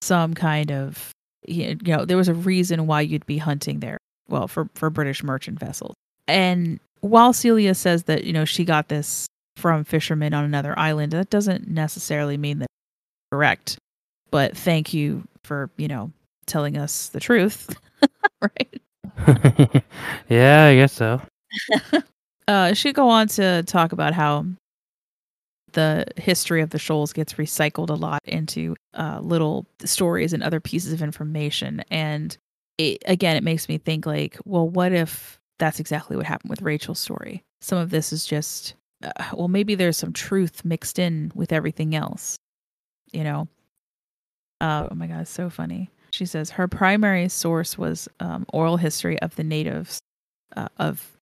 [0.00, 1.12] some kind of
[1.46, 3.98] you know there was a reason why you'd be hunting there
[4.28, 5.94] well for for British merchant vessels.
[6.28, 11.12] And while Celia says that you know she got this from fishermen on another island,
[11.12, 13.78] that doesn't necessarily mean that it's correct.
[14.30, 16.10] But thank you for, you know,
[16.46, 17.74] telling us the truth.
[18.40, 18.82] right?
[20.28, 21.20] yeah, I guess so.
[22.48, 24.46] uh, she go on to talk about how
[25.72, 30.60] the history of the shoals gets recycled a lot into uh, little stories and other
[30.60, 31.82] pieces of information.
[31.90, 32.36] And
[32.82, 36.62] it, again, it makes me think like, well, what if that's exactly what happened with
[36.62, 37.42] Rachel's story?
[37.60, 41.94] Some of this is just, uh, well, maybe there's some truth mixed in with everything
[41.94, 42.36] else,
[43.12, 43.48] you know?
[44.60, 45.90] Uh, oh my God, so funny.
[46.10, 50.00] She says her primary source was um, oral history of the natives
[50.56, 51.18] uh, of,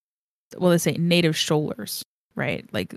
[0.56, 2.02] well, they say native shoalers,
[2.34, 2.68] right?
[2.72, 2.94] Like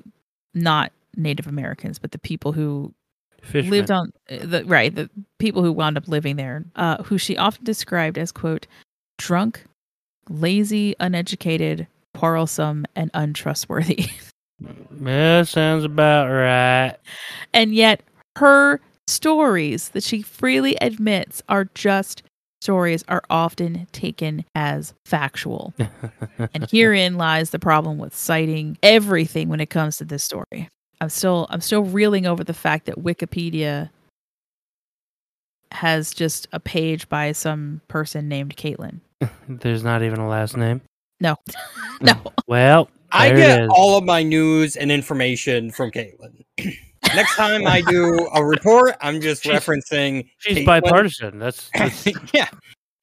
[0.54, 2.94] not Native Americans, but the people who
[3.44, 3.70] Fishermen.
[3.70, 7.64] lived on the right, the people who wound up living there, uh, who she often
[7.64, 8.68] described as quote
[9.18, 9.64] drunk,
[10.30, 14.10] lazy, uneducated, quarrelsome, and untrustworthy.
[15.04, 16.96] Yeah, sounds about right.
[17.54, 18.02] and yet
[18.38, 22.24] her stories that she freely admits are just
[22.62, 25.74] stories are often taken as factual.
[26.54, 30.70] and herein lies the problem with citing everything when it comes to this story.
[31.04, 33.90] I'm still I'm still reeling over the fact that Wikipedia
[35.74, 39.02] has just a page by some person named Caitlin.
[39.50, 40.80] There's not even a last name.
[41.20, 41.36] No.
[42.02, 42.14] no.
[42.48, 46.46] Well, I get all of my news and information from Caitlin.
[47.14, 50.30] Next time I do a report, I'm just She's- referencing.
[50.38, 50.66] She's Caitlin.
[50.66, 51.38] bipartisan.
[51.38, 52.48] That's, that's yeah,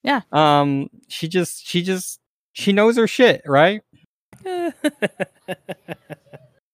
[0.03, 0.22] Yeah.
[0.32, 2.18] Um, she just, she just,
[2.55, 3.82] she knows her shit, right?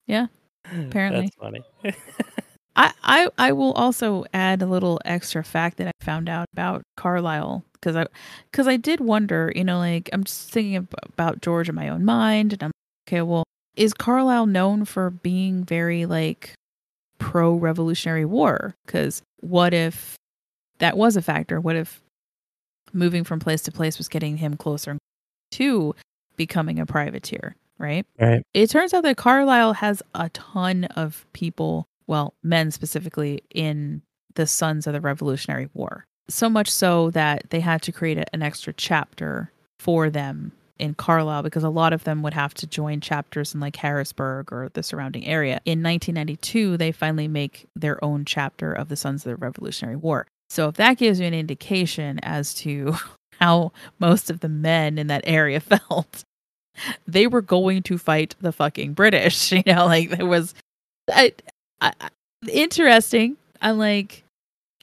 [0.07, 0.27] Yeah.
[0.73, 1.23] Apparently.
[1.23, 1.63] That's funny.
[2.77, 6.83] I, I I will also add a little extra fact that I found out about
[6.97, 8.07] Carlisle because I
[8.51, 12.05] because I did wonder, you know, like I'm just thinking about George in my own
[12.05, 12.71] mind, and I'm
[13.09, 13.23] okay.
[13.23, 13.45] Well,
[13.77, 16.53] is Carlisle known for being very like
[17.19, 18.75] pro Revolutionary War?
[18.85, 20.17] Because what if
[20.79, 21.61] that was a factor?
[21.61, 22.03] What if
[22.93, 24.99] moving from place to place was getting him closer
[25.53, 25.95] to
[26.37, 27.57] becoming a privateer?
[27.79, 28.43] Right Right.
[28.55, 34.03] it turns out that Carlisle has a ton of people, well, men specifically, in
[34.35, 36.05] the Sons of the Revolutionary War.
[36.29, 40.95] So much so that they had to create a- an extra chapter for them in
[40.95, 44.69] Carlisle because a lot of them would have to join chapters in like Harrisburg or
[44.75, 45.61] the surrounding area.
[45.65, 50.27] In 1992, they finally make their own chapter of the Sons of the Revolutionary War.
[50.51, 52.95] So if that gives you an indication as to
[53.41, 55.61] how most of the men in that area
[55.91, 56.25] felt,
[57.07, 59.53] they were going to fight the fucking British.
[59.53, 60.55] You know, like there was,
[61.11, 61.33] I,
[61.81, 62.11] I, I-
[62.51, 63.37] interesting.
[63.61, 64.23] I'm like,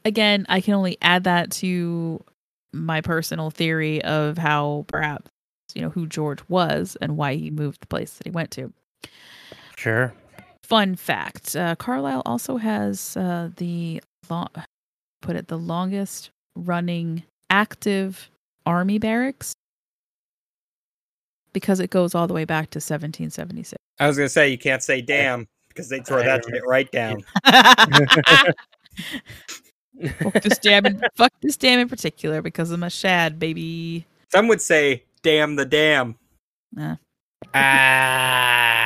[0.06, 2.24] again, I can only add that to
[2.74, 5.30] my personal theory of how perhaps
[5.76, 8.74] you know who George was and why he moved the place that he went to.
[9.78, 10.14] Sure.
[10.64, 14.50] fun fact: uh, Carlisle also has uh, the long,
[15.22, 18.30] put it the longest running active
[18.66, 19.54] army barracks
[21.54, 23.78] because it goes all the way back to 1776.
[24.00, 27.24] I was gonna say you can't say damn because they tore that shit right down.
[30.20, 34.06] fuck this dam in, fuck this dam in particular because I'm a shad baby.
[34.32, 36.16] Some would say damn the dam.
[36.72, 36.96] Nah.
[37.54, 38.86] Ah.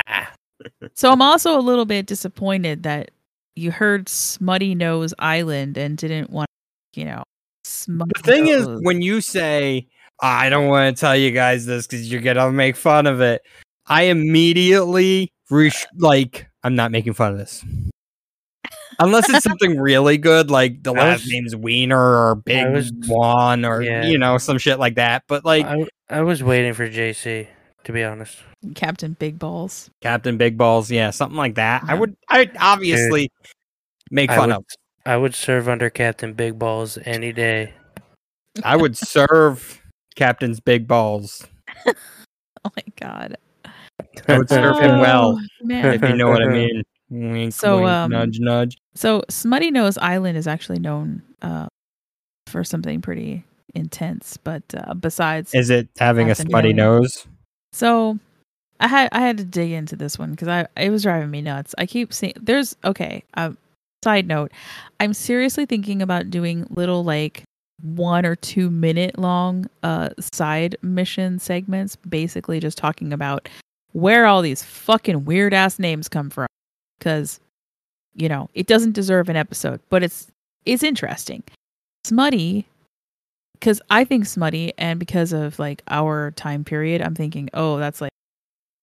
[0.94, 3.10] So I'm also a little bit disappointed that
[3.56, 6.50] you heard Smutty Nose Island and didn't want,
[6.94, 7.22] you know,
[7.64, 9.86] Smutty The thing is, when you say,
[10.20, 13.20] I don't want to tell you guys this because you're going to make fun of
[13.20, 13.42] it,
[13.86, 17.64] I immediately, re- like, I'm not making fun of this.
[18.98, 22.92] Unless it's something really good, like the I last was- name's Wiener or Big was-
[23.06, 24.04] Juan or, yeah.
[24.04, 25.22] you know, some shit like that.
[25.28, 27.46] But, like, I, I was waiting for JC,
[27.84, 28.38] to be honest.
[28.74, 29.88] Captain Big Balls.
[30.00, 31.84] Captain Big Balls, yeah, something like that.
[31.84, 31.96] I uh-huh.
[32.00, 33.30] would, I obviously
[34.10, 34.64] make I fun would, of.
[35.06, 37.72] I would serve under Captain Big Balls any day.
[38.64, 39.80] I would serve
[40.18, 41.46] Captain's Big Balls.
[42.64, 43.36] Oh my god.
[44.26, 45.94] I would serve him well, Oh, man.
[45.94, 46.82] if you know what I mean.
[47.08, 48.76] Wink, So, wink, um, nudge, nudge.
[48.96, 51.68] So Smutty Nose Island is actually known uh,
[52.48, 53.44] for something pretty
[53.76, 56.76] intense, but uh, besides, Is it having a smutty Alien.
[56.76, 57.26] nose?
[57.72, 58.18] so
[58.80, 61.42] I had I had to dig into this one because I it was driving me
[61.42, 61.76] nuts.
[61.78, 63.22] I keep seeing there's okay.
[63.34, 63.52] Uh,
[64.02, 64.50] side note,
[64.98, 67.44] I'm seriously thinking about doing little like
[67.82, 73.48] one or two minute long uh side mission segments, basically just talking about
[73.92, 76.46] where all these fucking weird ass names come from,
[76.98, 77.40] because
[78.14, 80.26] you know it doesn't deserve an episode, but it's
[80.64, 81.42] it's interesting.
[82.04, 82.66] Smutty
[83.54, 88.00] because I think smutty, and because of like our time period, I'm thinking, oh, that's
[88.00, 88.12] like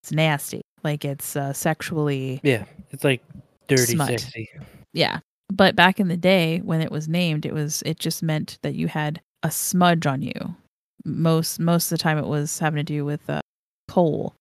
[0.03, 3.23] it's nasty, like it's uh, sexually, Yeah, it's like
[3.67, 4.19] dirty Smut.
[4.19, 4.49] sexy.
[4.93, 5.19] yeah.
[5.51, 8.75] But back in the day when it was named, it was it just meant that
[8.75, 10.55] you had a smudge on you.
[11.03, 13.41] Most most of the time, it was having to do with uh,
[13.87, 14.33] coal,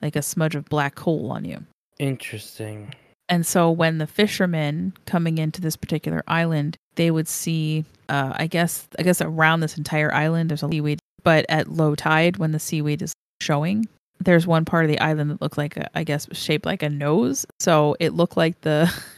[0.00, 1.64] like a smudge of black coal on you.
[1.98, 2.94] Interesting.
[3.28, 8.46] And so when the fishermen coming into this particular island, they would see uh I
[8.46, 12.52] guess I guess around this entire island there's a seaweed, but at low tide when
[12.52, 13.86] the seaweed is showing,
[14.20, 16.88] there's one part of the island that looked like a, I guess shaped like a
[16.88, 17.46] nose.
[17.60, 18.92] So it looked like the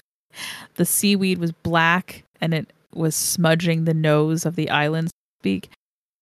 [0.75, 5.11] the seaweed was black and it was smudging the nose of the island
[5.41, 5.71] speak.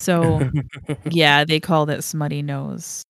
[0.00, 0.50] So
[1.10, 3.02] yeah, they called it smutty nose.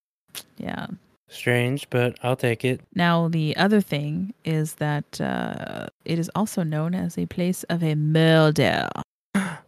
[0.59, 0.87] Yeah.
[1.29, 2.81] Strange, but I'll take it.
[2.95, 7.83] Now, the other thing is that uh, it is also known as a place of
[7.83, 8.89] a murder.
[9.35, 9.59] a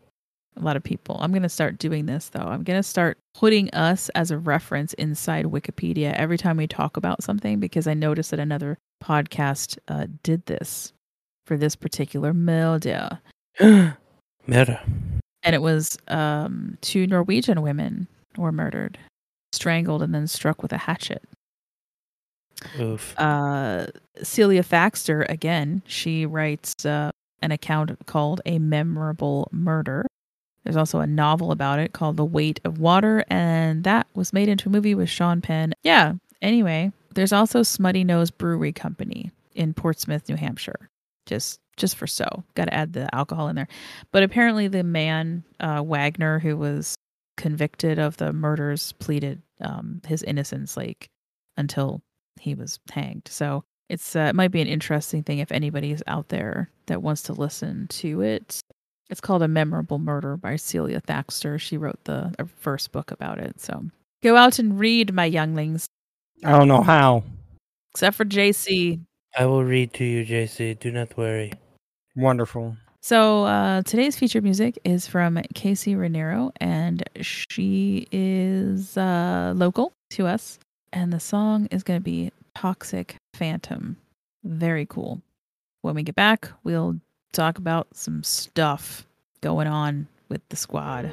[0.57, 1.18] lot of people.
[1.20, 2.47] I'm going to start doing this, though.
[2.47, 6.97] I'm going to start putting us as a reference inside Wikipedia every time we talk
[6.97, 10.93] about something because I noticed that another podcast uh, did this
[11.49, 13.20] for this particular murder.
[13.61, 14.80] Meta.
[15.42, 18.99] And it was um, two Norwegian women were murdered,
[19.53, 21.22] strangled, and then struck with a hatchet.
[22.78, 23.18] Oof.
[23.18, 23.86] uh,
[24.22, 30.05] Celia Thaxter, again, she writes uh, an account called A Memorable Murder.
[30.64, 34.49] There's also a novel about it called The Weight of Water, and that was made
[34.49, 35.72] into a movie with Sean Penn.
[35.82, 40.90] Yeah, anyway, there's also Smutty Nose Brewery Company in Portsmouth, New Hampshire.
[41.29, 42.26] Just just for so.
[42.55, 43.68] Got to add the alcohol in there.
[44.11, 46.97] But apparently the man, uh, Wagner, who was
[47.37, 51.09] convicted of the murders, pleaded um, his innocence like
[51.57, 52.01] until
[52.41, 53.29] he was hanged.
[53.29, 57.22] So it's uh, it might be an interesting thing if anybody's out there that wants
[57.24, 58.61] to listen to it.
[59.11, 61.59] It's called A Memorable Murder by Celia Thaxter.
[61.59, 63.61] She wrote the uh, first book about it.
[63.61, 63.85] So
[64.22, 65.87] go out and read, my younglings.
[66.45, 67.24] I don't know how.
[67.95, 69.01] Except for JC.
[69.37, 70.79] I will read to you, JC.
[70.79, 71.53] Do not worry.
[72.16, 72.76] Wonderful.
[73.01, 75.74] So uh, today's featured music is from K.
[75.74, 75.95] C.
[75.95, 80.59] Raniero, and she is uh, local to us.
[80.93, 83.97] And the song is going to be Toxic Phantom.
[84.45, 85.22] Very cool.
[85.83, 86.99] When we get back, we'll
[87.33, 89.07] talk about some stuff
[89.41, 91.11] going on with the squad.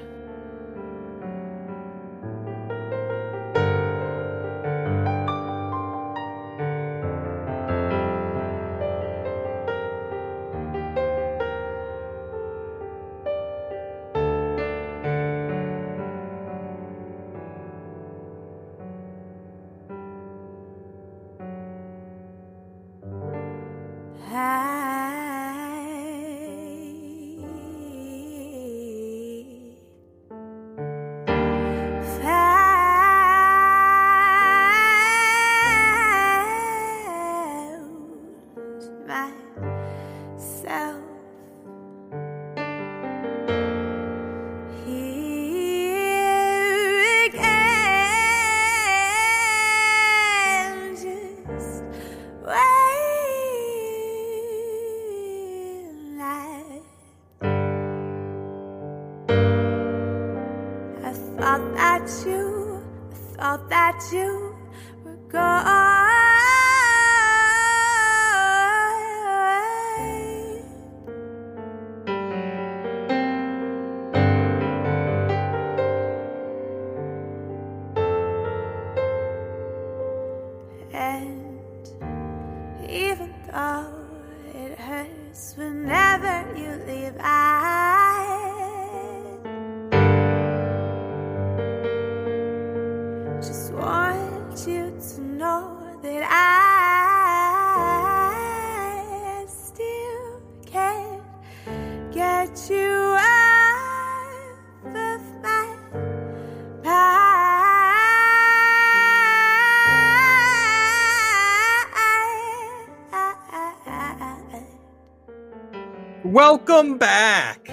[116.75, 117.69] Welcome back.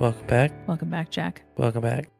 [0.00, 0.52] Welcome back.
[0.66, 1.44] Welcome back, Jack.
[1.56, 2.10] Welcome back.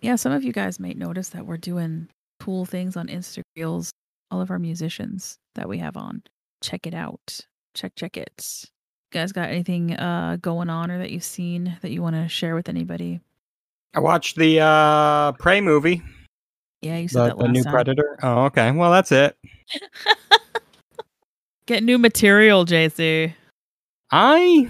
[0.00, 2.08] Yeah, some of you guys might notice that we're doing
[2.40, 3.92] cool things on Insta Reels.
[4.32, 6.24] All of our musicians that we have on.
[6.60, 7.38] Check it out.
[7.74, 8.64] Check, check it.
[8.64, 12.26] You guys got anything uh, going on or that you've seen that you want to
[12.26, 13.20] share with anybody?
[13.94, 16.02] I watched the uh Prey movie,
[16.82, 17.72] Yeah, you said the, that the new time.
[17.72, 18.18] Predator.
[18.24, 18.72] Oh, okay.
[18.72, 19.36] Well, that's it.
[21.66, 23.32] Get new material, JC.
[24.10, 24.68] I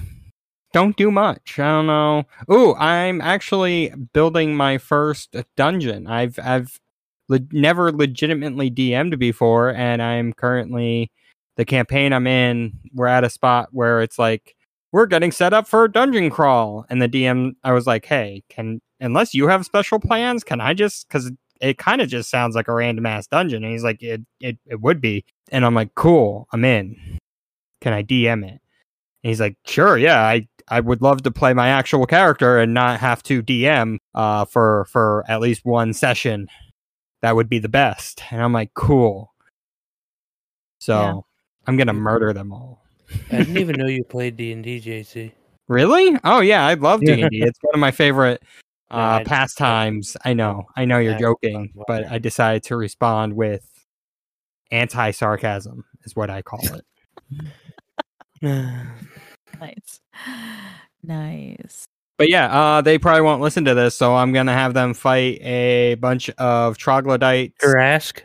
[0.73, 1.59] don't do much.
[1.59, 2.25] I don't know.
[2.53, 6.07] Ooh, I'm actually building my first dungeon.
[6.07, 6.81] I've I've
[7.29, 11.11] le- never legitimately DM'd before, and I'm currently
[11.57, 12.79] the campaign I'm in.
[12.95, 14.55] We're at a spot where it's like
[14.93, 18.43] we're getting set up for a dungeon crawl, and the DM I was like, hey,
[18.49, 22.55] can unless you have special plans, can I just because it kind of just sounds
[22.55, 25.75] like a random ass dungeon, and he's like, it it it would be, and I'm
[25.75, 27.19] like, cool, I'm in.
[27.81, 28.61] Can I DM it?
[29.23, 32.73] And he's like, sure, yeah, I, I would love to play my actual character and
[32.73, 36.49] not have to DM uh, for for at least one session.
[37.23, 38.23] That would be the best.
[38.31, 39.35] And I'm like, cool.
[40.79, 41.21] So Yeah.
[41.67, 42.85] I'm gonna murder them all.
[43.33, 45.33] I didn't even know you played D and D, JC.
[45.69, 46.19] Really?
[46.25, 47.43] Oh yeah, I love D and D.
[47.43, 48.43] It's one of my favorite
[48.91, 50.17] uh, I pastimes.
[50.25, 53.65] I know, I know you're Yeah, joking, well, but I decided to respond with
[54.73, 56.85] anti sarcasm, is what I call it.
[59.61, 60.01] Nice.
[61.03, 61.87] Nice.
[62.19, 65.41] But yeah, uh, they probably won't listen to this, so I'm gonna have them fight
[65.41, 67.65] a bunch of troglodytes.
[67.65, 68.21] Rask.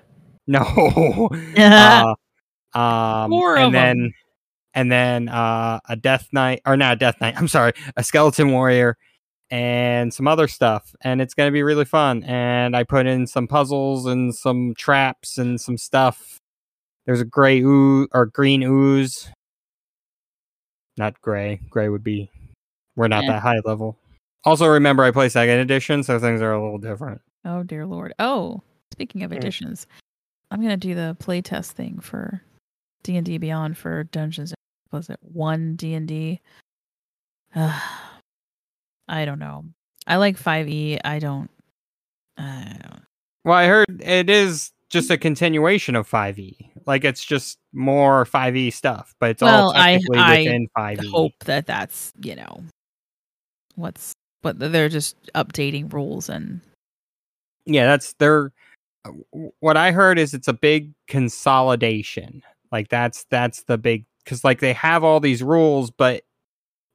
[0.45, 1.29] No.
[1.55, 2.03] Yeah.
[2.75, 3.71] uh, um, More and of 'em.
[3.71, 4.13] then
[4.73, 7.35] and then uh, a death knight or not a death knight.
[7.37, 8.97] I'm sorry, a skeleton warrior
[9.49, 12.23] and some other stuff, and it's gonna be really fun.
[12.23, 16.41] And I put in some puzzles and some traps and some stuff.
[17.05, 19.29] There's a gray ooze or green ooze.
[20.97, 21.59] Not gray.
[21.69, 22.29] Gray would be.
[22.95, 23.27] We're not Eh.
[23.27, 23.97] that high level.
[24.43, 27.21] Also, remember I play second edition, so things are a little different.
[27.43, 28.13] Oh dear lord.
[28.19, 28.61] Oh,
[28.93, 29.37] speaking of Mm.
[29.37, 29.87] editions,
[30.51, 32.41] I'm gonna do the playtest thing for
[33.03, 34.53] D and D Beyond for Dungeons.
[34.91, 36.41] Was it one D and D?
[37.55, 39.65] I don't know.
[40.07, 40.99] I like 5e.
[41.03, 41.49] I don't.
[42.37, 43.01] I don't.
[43.43, 46.71] Well, I heard it is just a continuation of 5e.
[46.85, 51.11] Like it's just more 5e stuff, but it's Well, all I- technically I within 5e.
[51.11, 52.63] hope that that's you know
[53.75, 56.61] what's but they're just updating rules and
[57.65, 58.51] Yeah, that's their.
[59.59, 62.41] What I heard is it's a big consolidation.
[62.71, 66.23] Like that's that's the big because like they have all these rules, but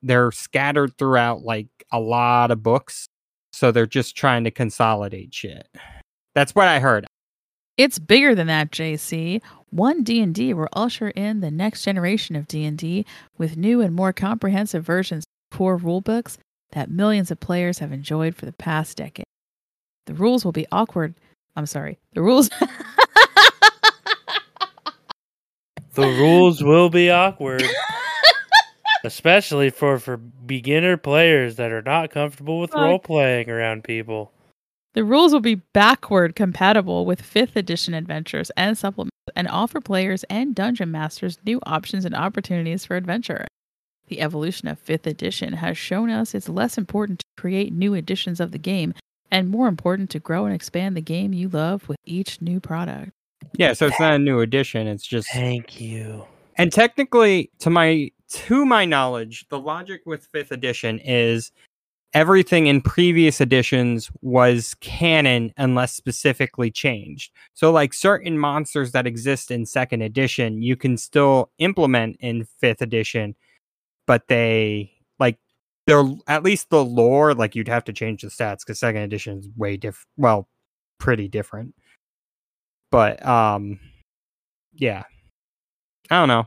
[0.02, 3.06] they're scattered throughout like a lot of books,
[3.52, 5.68] so they're just trying to consolidate shit.
[6.35, 7.06] That's what I heard.
[7.81, 9.40] It's bigger than that, JC.
[9.70, 13.07] One D&D will usher in the next generation of D&D
[13.39, 16.36] with new and more comprehensive versions of core rulebooks
[16.73, 19.24] that millions of players have enjoyed for the past decade.
[20.05, 21.15] The rules will be awkward.
[21.57, 21.98] I'm sorry.
[22.12, 22.51] The rules
[25.94, 27.65] The rules will be awkward,
[29.05, 32.81] especially for for beginner players that are not comfortable with Fuck.
[32.81, 34.32] role playing around people.
[34.94, 40.24] The rules will be backward compatible with 5th edition adventures and supplements and offer players
[40.24, 43.46] and dungeon masters new options and opportunities for adventure.
[44.08, 48.40] The evolution of 5th edition has shown us it's less important to create new editions
[48.40, 48.92] of the game
[49.30, 53.12] and more important to grow and expand the game you love with each new product.
[53.52, 54.88] Yeah, so it's not a new edition.
[54.88, 56.26] It's just Thank you.
[56.56, 61.52] And technically, to my to my knowledge, the logic with fifth edition is
[62.12, 67.32] everything in previous editions was canon unless specifically changed.
[67.55, 72.82] So like certain monsters that exist in second edition, you can still implement in fifth
[72.82, 73.37] edition,
[74.07, 75.39] but they like
[75.87, 79.39] they're at least the lore, like you'd have to change the stats because second edition
[79.39, 80.49] is way different well,
[80.99, 81.74] pretty different.
[82.91, 83.78] But um
[84.73, 85.05] yeah.
[86.11, 86.47] I don't know.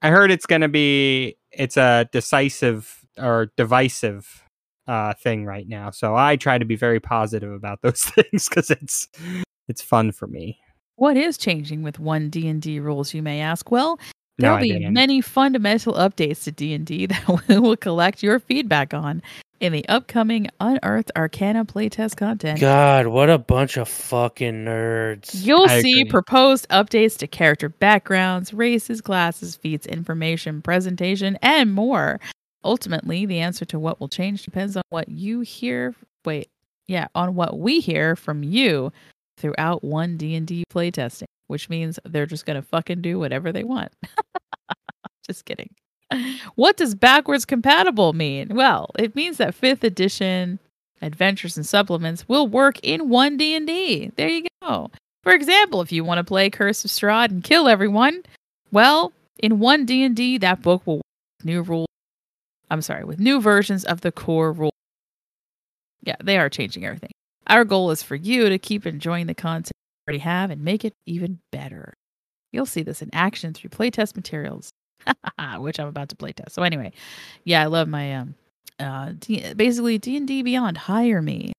[0.00, 4.44] I heard it's going to be it's a decisive or divisive
[4.86, 5.90] uh thing right now.
[5.90, 9.08] So I try to be very positive about those things cuz it's
[9.68, 10.58] it's fun for me.
[10.96, 13.70] What is changing with one D&D rules, you may ask?
[13.70, 14.00] Well,
[14.38, 14.92] there'll I be didn't.
[14.94, 19.22] many fundamental updates to D&D that we will collect your feedback on
[19.60, 22.60] in the upcoming Unearthed Arcana playtest content.
[22.60, 25.30] God, what a bunch of fucking nerds.
[25.44, 26.10] You'll I see agree.
[26.10, 32.20] proposed updates to character backgrounds, races, classes, feats, information, presentation, and more.
[32.64, 35.94] Ultimately, the answer to what will change depends on what you hear.
[36.24, 36.48] Wait,
[36.86, 38.92] yeah, on what we hear from you
[39.36, 43.64] throughout one D and D playtesting, which means they're just gonna fucking do whatever they
[43.64, 43.92] want.
[45.26, 45.70] just kidding.
[46.54, 48.54] What does backwards compatible mean?
[48.54, 50.58] Well, it means that fifth edition
[51.02, 54.12] adventures and supplements will work in one D&D.
[54.16, 54.90] There you go.
[55.22, 58.22] For example, if you want to play Curse of Strahd and kill everyone,
[58.72, 61.04] well, in one D&D that book will work
[61.44, 61.87] new rules.
[62.70, 64.72] I'm sorry, with new versions of the core rule.
[66.02, 67.10] Yeah, they are changing everything.
[67.46, 70.84] Our goal is for you to keep enjoying the content you already have and make
[70.84, 71.94] it even better.
[72.52, 74.70] You'll see this in action through playtest materials,
[75.58, 76.52] which I'm about to playtest.
[76.52, 76.92] So anyway,
[77.44, 78.34] yeah, I love my um
[78.78, 81.52] uh D- basically D&D Beyond hire me.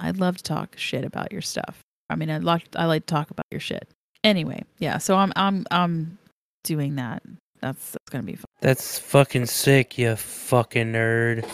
[0.00, 1.80] I'd love to talk shit about your stuff.
[2.10, 3.88] I mean, I like I like to talk about your shit.
[4.24, 6.18] Anyway, yeah, so I'm I'm I'm
[6.64, 7.22] doing that.
[7.60, 8.46] That's that's going to be fun.
[8.60, 11.48] That's fucking sick, you fucking nerd.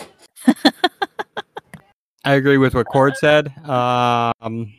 [2.24, 3.48] I agree with what Cord said.
[3.66, 4.72] Um,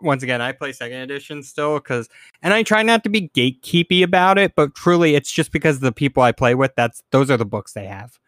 [0.00, 2.08] once again, I play second edition still because,
[2.42, 5.92] and I try not to be gatekeepy about it, but truly, it's just because the
[5.92, 8.18] people I play with, that's those are the books they have.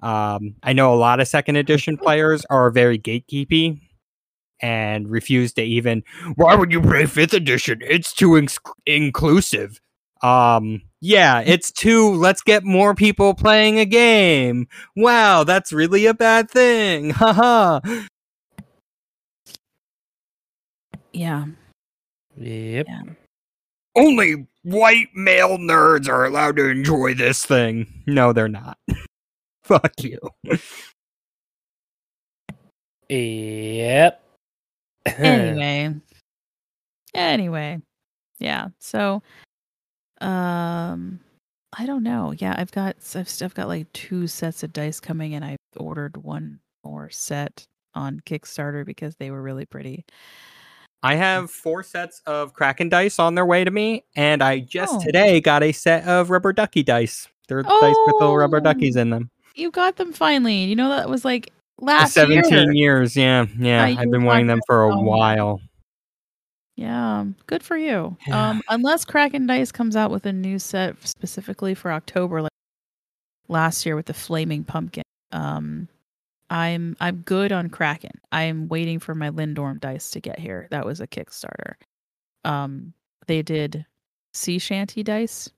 [0.00, 3.80] Um, I know a lot of second edition players are very gatekeepy
[4.60, 6.04] and refuse to even.
[6.36, 7.80] Why would you play fifth edition?
[7.82, 9.80] It's too ins- inclusive.
[10.22, 12.12] Um, yeah, it's too.
[12.14, 14.66] Let's get more people playing a game.
[14.96, 17.10] Wow, that's really a bad thing.
[17.14, 17.80] Haha.
[21.12, 21.46] Yeah.
[22.36, 22.86] Yep.
[22.88, 23.02] Yeah.
[23.96, 28.02] only white male nerds are allowed to enjoy this thing.
[28.06, 28.78] No, they're not.
[29.64, 30.18] Fuck you.
[33.08, 34.22] Yep.
[35.18, 35.94] anyway
[37.14, 37.80] anyway
[38.38, 39.22] yeah so
[40.20, 41.20] um
[41.78, 45.34] i don't know yeah i've got i've, I've got like two sets of dice coming
[45.34, 47.64] and i ordered one more set
[47.94, 50.04] on kickstarter because they were really pretty
[51.00, 54.94] I have four sets of Kraken dice on their way to me, and I just
[54.96, 55.00] Oh.
[55.00, 57.28] today got a set of rubber ducky dice.
[57.46, 59.02] They're dice with little rubber duckies Oh.
[59.02, 59.30] in them.
[59.54, 63.46] you got them finally you know that was like last 17 year years, yeah.
[63.60, 64.92] Yeah, Yeah, I've been wanting them for a.
[64.92, 65.00] Oh.
[65.00, 65.60] while.
[66.78, 68.16] Yeah, good for you.
[68.28, 68.50] Yeah.
[68.50, 72.52] Um, unless Kraken Dice comes out with a new set specifically for October, like
[73.48, 75.02] last year with the Flaming Pumpkin.
[75.32, 75.88] Um,
[76.50, 78.12] I'm I'm good on Kraken.
[78.30, 80.68] I'm waiting for my Lindorm dice to get here.
[80.70, 81.74] That was a Kickstarter.
[82.44, 82.92] Um,
[83.26, 83.84] they did
[84.32, 85.50] sea shanty dice,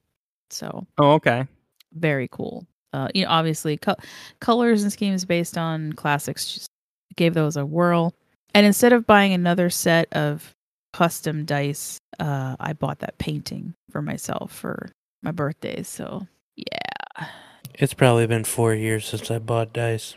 [0.48, 1.46] so Oh, okay.
[1.92, 2.66] very cool.
[2.94, 3.94] Uh, you know, obviously, co-
[4.40, 6.50] colors and schemes based on classics.
[6.54, 6.70] Just
[7.14, 8.14] gave those a whirl,
[8.54, 10.54] and instead of buying another set of
[10.92, 14.90] custom dice, uh, I bought that painting for myself for
[15.22, 15.82] my birthday.
[15.82, 16.26] So
[16.56, 17.26] yeah,
[17.74, 20.14] It's probably been four years since I bought dice.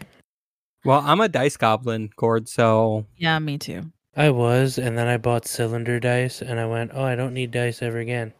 [0.85, 3.91] Well, I'm a dice goblin, Cord, so yeah, me too.
[4.15, 7.51] I was, and then I bought cylinder dice, and I went, oh, I don't need
[7.51, 8.33] dice ever again.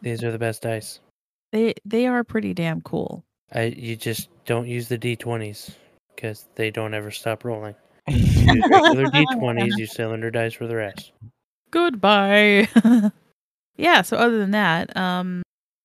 [0.00, 1.00] These are the best dice.
[1.52, 3.22] They they are pretty damn cool.
[3.52, 5.70] I you just don't use the d20s
[6.16, 7.76] because they don't ever stop rolling.
[8.46, 11.12] Regular d20s, use cylinder dice for the rest.
[11.70, 12.68] Goodbye.
[13.76, 14.02] yeah.
[14.02, 15.42] So other than that, um,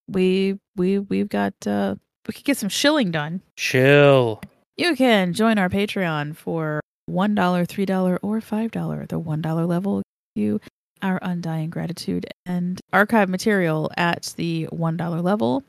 [0.08, 1.96] we we we've got uh,
[2.28, 3.42] we could get some shilling done.
[3.56, 4.42] Chill.
[4.78, 6.80] You can join our Patreon for
[7.10, 9.08] $1, $3, or $5.
[9.10, 10.06] The $1 level gives
[10.36, 10.62] you
[11.02, 15.64] our undying gratitude and archive material at the $1 level.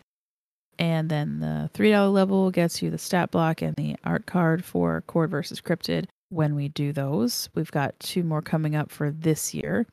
[0.78, 5.02] And then the $3 level gets you the stat block and the art card for
[5.06, 7.50] Cord versus Cryptid when we do those.
[7.54, 9.86] We've got two more coming up for this year.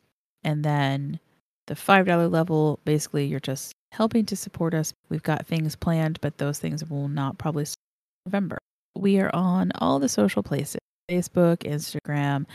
[0.43, 1.19] And then
[1.65, 4.93] the $5 level, basically, you're just helping to support us.
[5.09, 7.75] We've got things planned, but those things will not probably start
[8.25, 8.57] November.
[8.95, 12.45] We are on all the social places Facebook, Instagram,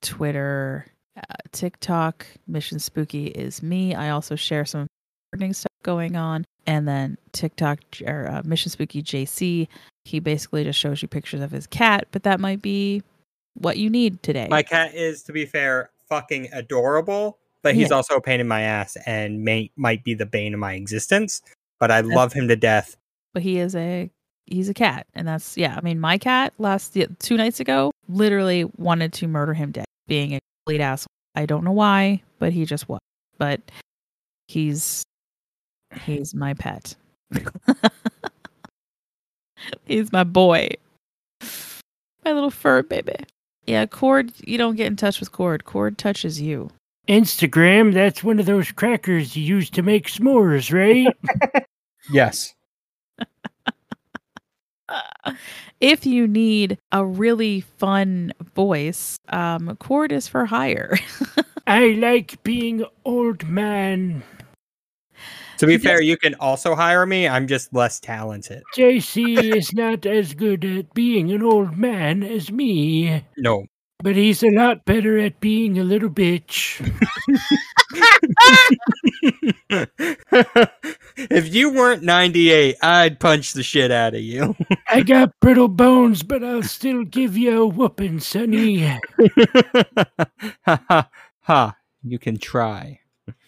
[0.00, 0.86] Twitter,
[1.16, 2.26] uh, TikTok.
[2.46, 3.94] Mission Spooky is me.
[3.94, 4.86] I also share some
[5.32, 6.44] gardening stuff going on.
[6.66, 9.68] And then TikTok or uh, Mission Spooky JC.
[10.04, 13.02] He basically just shows you pictures of his cat, but that might be
[13.54, 14.46] what you need today.
[14.50, 17.96] my cat is, to be fair, fucking adorable, but he's Yeah.
[17.96, 21.40] also a pain in my ass and may might be the bane of my existence.
[21.80, 22.96] But I love him to death.
[23.32, 24.10] but he is a
[24.46, 28.64] he's a cat and that's yeah i mean my cat last two nights ago literally
[28.76, 32.66] wanted to murder him dead being a complete asshole i don't know why but he
[32.66, 33.00] just was
[33.38, 33.60] but
[34.48, 35.02] he's
[36.02, 36.94] he's my pet.
[39.86, 40.68] he's my boy.
[42.24, 43.14] My little fur baby.
[43.66, 45.64] Yeah, Cord, you don't get in touch with Cord.
[45.64, 46.70] Cord touches you.
[47.08, 51.14] Instagram, that's one of those crackers you use to make s'mores, right?
[52.10, 52.54] Yes.
[55.80, 60.98] if you need a really fun voice, um, Cord is for hire.
[61.66, 64.22] I like being old man.
[65.58, 67.28] To be fair, you can also hire me.
[67.28, 68.62] I'm just less talented.
[68.76, 73.64] JC is not as good at being an old man as me, No.
[74.02, 76.80] but he's a lot better at being a little bitch.
[81.16, 84.56] if you weren't 98, I'd punch the shit out of you.
[84.88, 88.78] I got brittle bones, but I'll still give you a whooping, sonny.
[90.66, 91.08] ha ha
[91.40, 91.76] ha.
[92.02, 93.00] You can try.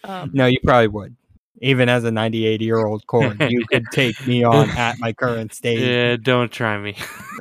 [0.04, 1.16] um, No, you probably would.
[1.62, 5.54] Even as a 98 year old Cord, you could take me on at my current
[5.54, 5.80] stage.
[5.80, 6.94] Yeah, don't try me.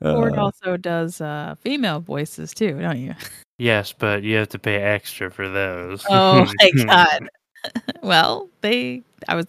[0.00, 3.14] Cord Uh, also does uh, female voices too, don't you?
[3.58, 6.04] Yes, but you have to pay extra for those.
[6.08, 7.28] Oh my god.
[8.02, 9.02] well, they.
[9.28, 9.46] I was.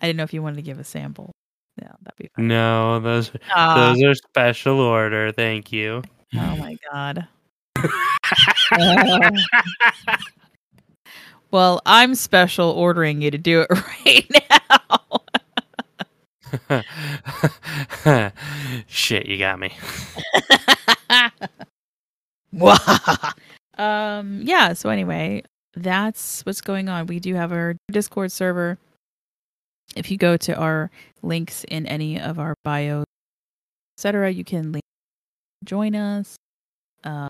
[0.00, 1.32] I didn't know if you wanted to give a sample.
[1.80, 2.48] Yeah, that'd be fine.
[2.48, 5.32] No, those those are special order.
[5.32, 6.02] Thank you.
[6.34, 7.26] oh my god.
[8.72, 9.30] Uh,
[11.52, 13.68] well, I'm special ordering you to do it
[14.06, 14.30] right
[18.00, 18.32] now.
[18.86, 19.72] Shit, you got me.
[23.78, 24.40] um.
[24.42, 24.72] Yeah.
[24.72, 25.42] So anyway,
[25.74, 27.06] that's what's going on.
[27.06, 28.78] We do have our Discord server.
[29.94, 30.90] If you go to our
[31.22, 33.04] links in any of our bios,
[33.98, 34.84] etc., you can link,
[35.64, 36.36] join us.
[37.04, 37.28] Uh,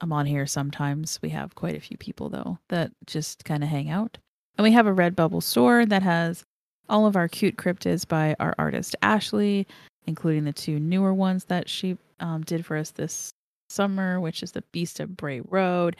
[0.00, 1.18] I'm on here sometimes.
[1.22, 4.18] We have quite a few people though that just kind of hang out,
[4.56, 6.44] and we have a Redbubble store that has
[6.88, 9.66] all of our cute cryptids by our artist Ashley,
[10.06, 13.32] including the two newer ones that she um, did for us this
[13.68, 15.96] summer, which is the Beast of Bray Road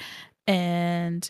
[0.47, 1.29] and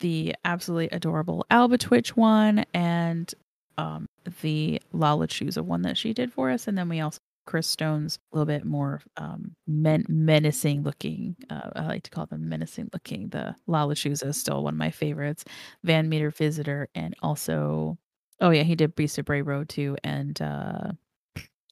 [0.00, 3.32] the absolutely adorable Albatwitch one and
[3.78, 4.06] um,
[4.42, 6.68] the La Lechuza one that she did for us.
[6.68, 11.36] And then we also Chris Stone's a little bit more um, men- menacing looking.
[11.50, 13.28] Uh, I like to call them menacing looking.
[13.28, 15.44] The La Lechuza is still one of my favorites.
[15.82, 17.98] Van Meter Visitor and also,
[18.40, 20.92] oh yeah, he did Beast of Bray Road too and uh,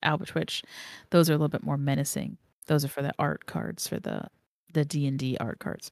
[0.05, 0.63] Albatwitch.
[1.11, 2.37] Those are a little bit more menacing.
[2.67, 4.29] Those are for the art cards for the
[4.73, 5.91] the D and D art cards.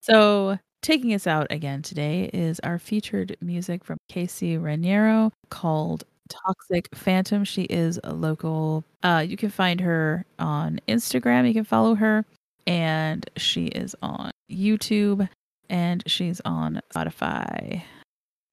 [0.00, 4.26] So taking us out again today is our featured music from K.
[4.26, 4.56] C.
[4.56, 7.44] Raniero called Toxic Phantom.
[7.44, 8.84] She is a local.
[9.02, 11.46] Uh, you can find her on Instagram.
[11.46, 12.24] You can follow her,
[12.66, 15.28] and she is on YouTube,
[15.68, 17.82] and she's on Spotify.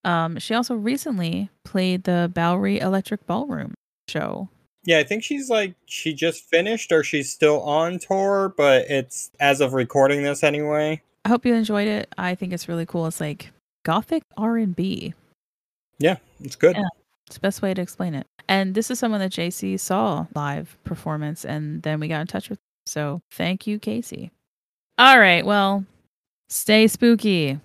[0.04, 3.74] Um, she also recently played the Bowery Electric Ballroom
[4.08, 4.48] show
[4.84, 9.30] Yeah, I think she's like she just finished or she's still on tour, but it's
[9.40, 11.02] as of recording this anyway.
[11.24, 12.14] I hope you enjoyed it.
[12.16, 13.06] I think it's really cool.
[13.06, 13.50] It's like
[13.84, 15.12] gothic R and B.
[15.98, 16.76] Yeah, it's good.
[16.76, 16.84] Yeah.
[17.26, 18.26] It's the best way to explain it.
[18.48, 22.48] And this is someone that JC saw live performance, and then we got in touch
[22.48, 22.58] with.
[22.86, 24.30] So thank you, Casey.
[24.98, 25.44] All right.
[25.44, 25.84] Well,
[26.48, 27.58] stay spooky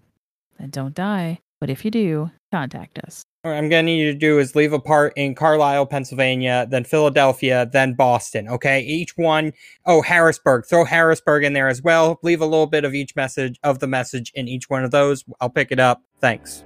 [0.57, 1.39] and don't die.
[1.59, 3.23] But if you do, contact us.
[3.43, 6.83] What I'm gonna need you to do is leave a part in Carlisle, Pennsylvania, then
[6.83, 8.47] Philadelphia, then Boston.
[8.47, 9.53] Okay, each one.
[9.85, 10.65] Oh, Harrisburg.
[10.67, 12.19] Throw Harrisburg in there as well.
[12.23, 15.23] Leave a little bit of each message of the message in each one of those.
[15.39, 16.01] I'll pick it up.
[16.19, 16.63] Thanks.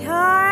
[0.00, 0.47] You're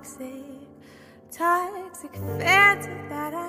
[0.00, 0.66] toxic,
[1.30, 3.39] toxic phantom that I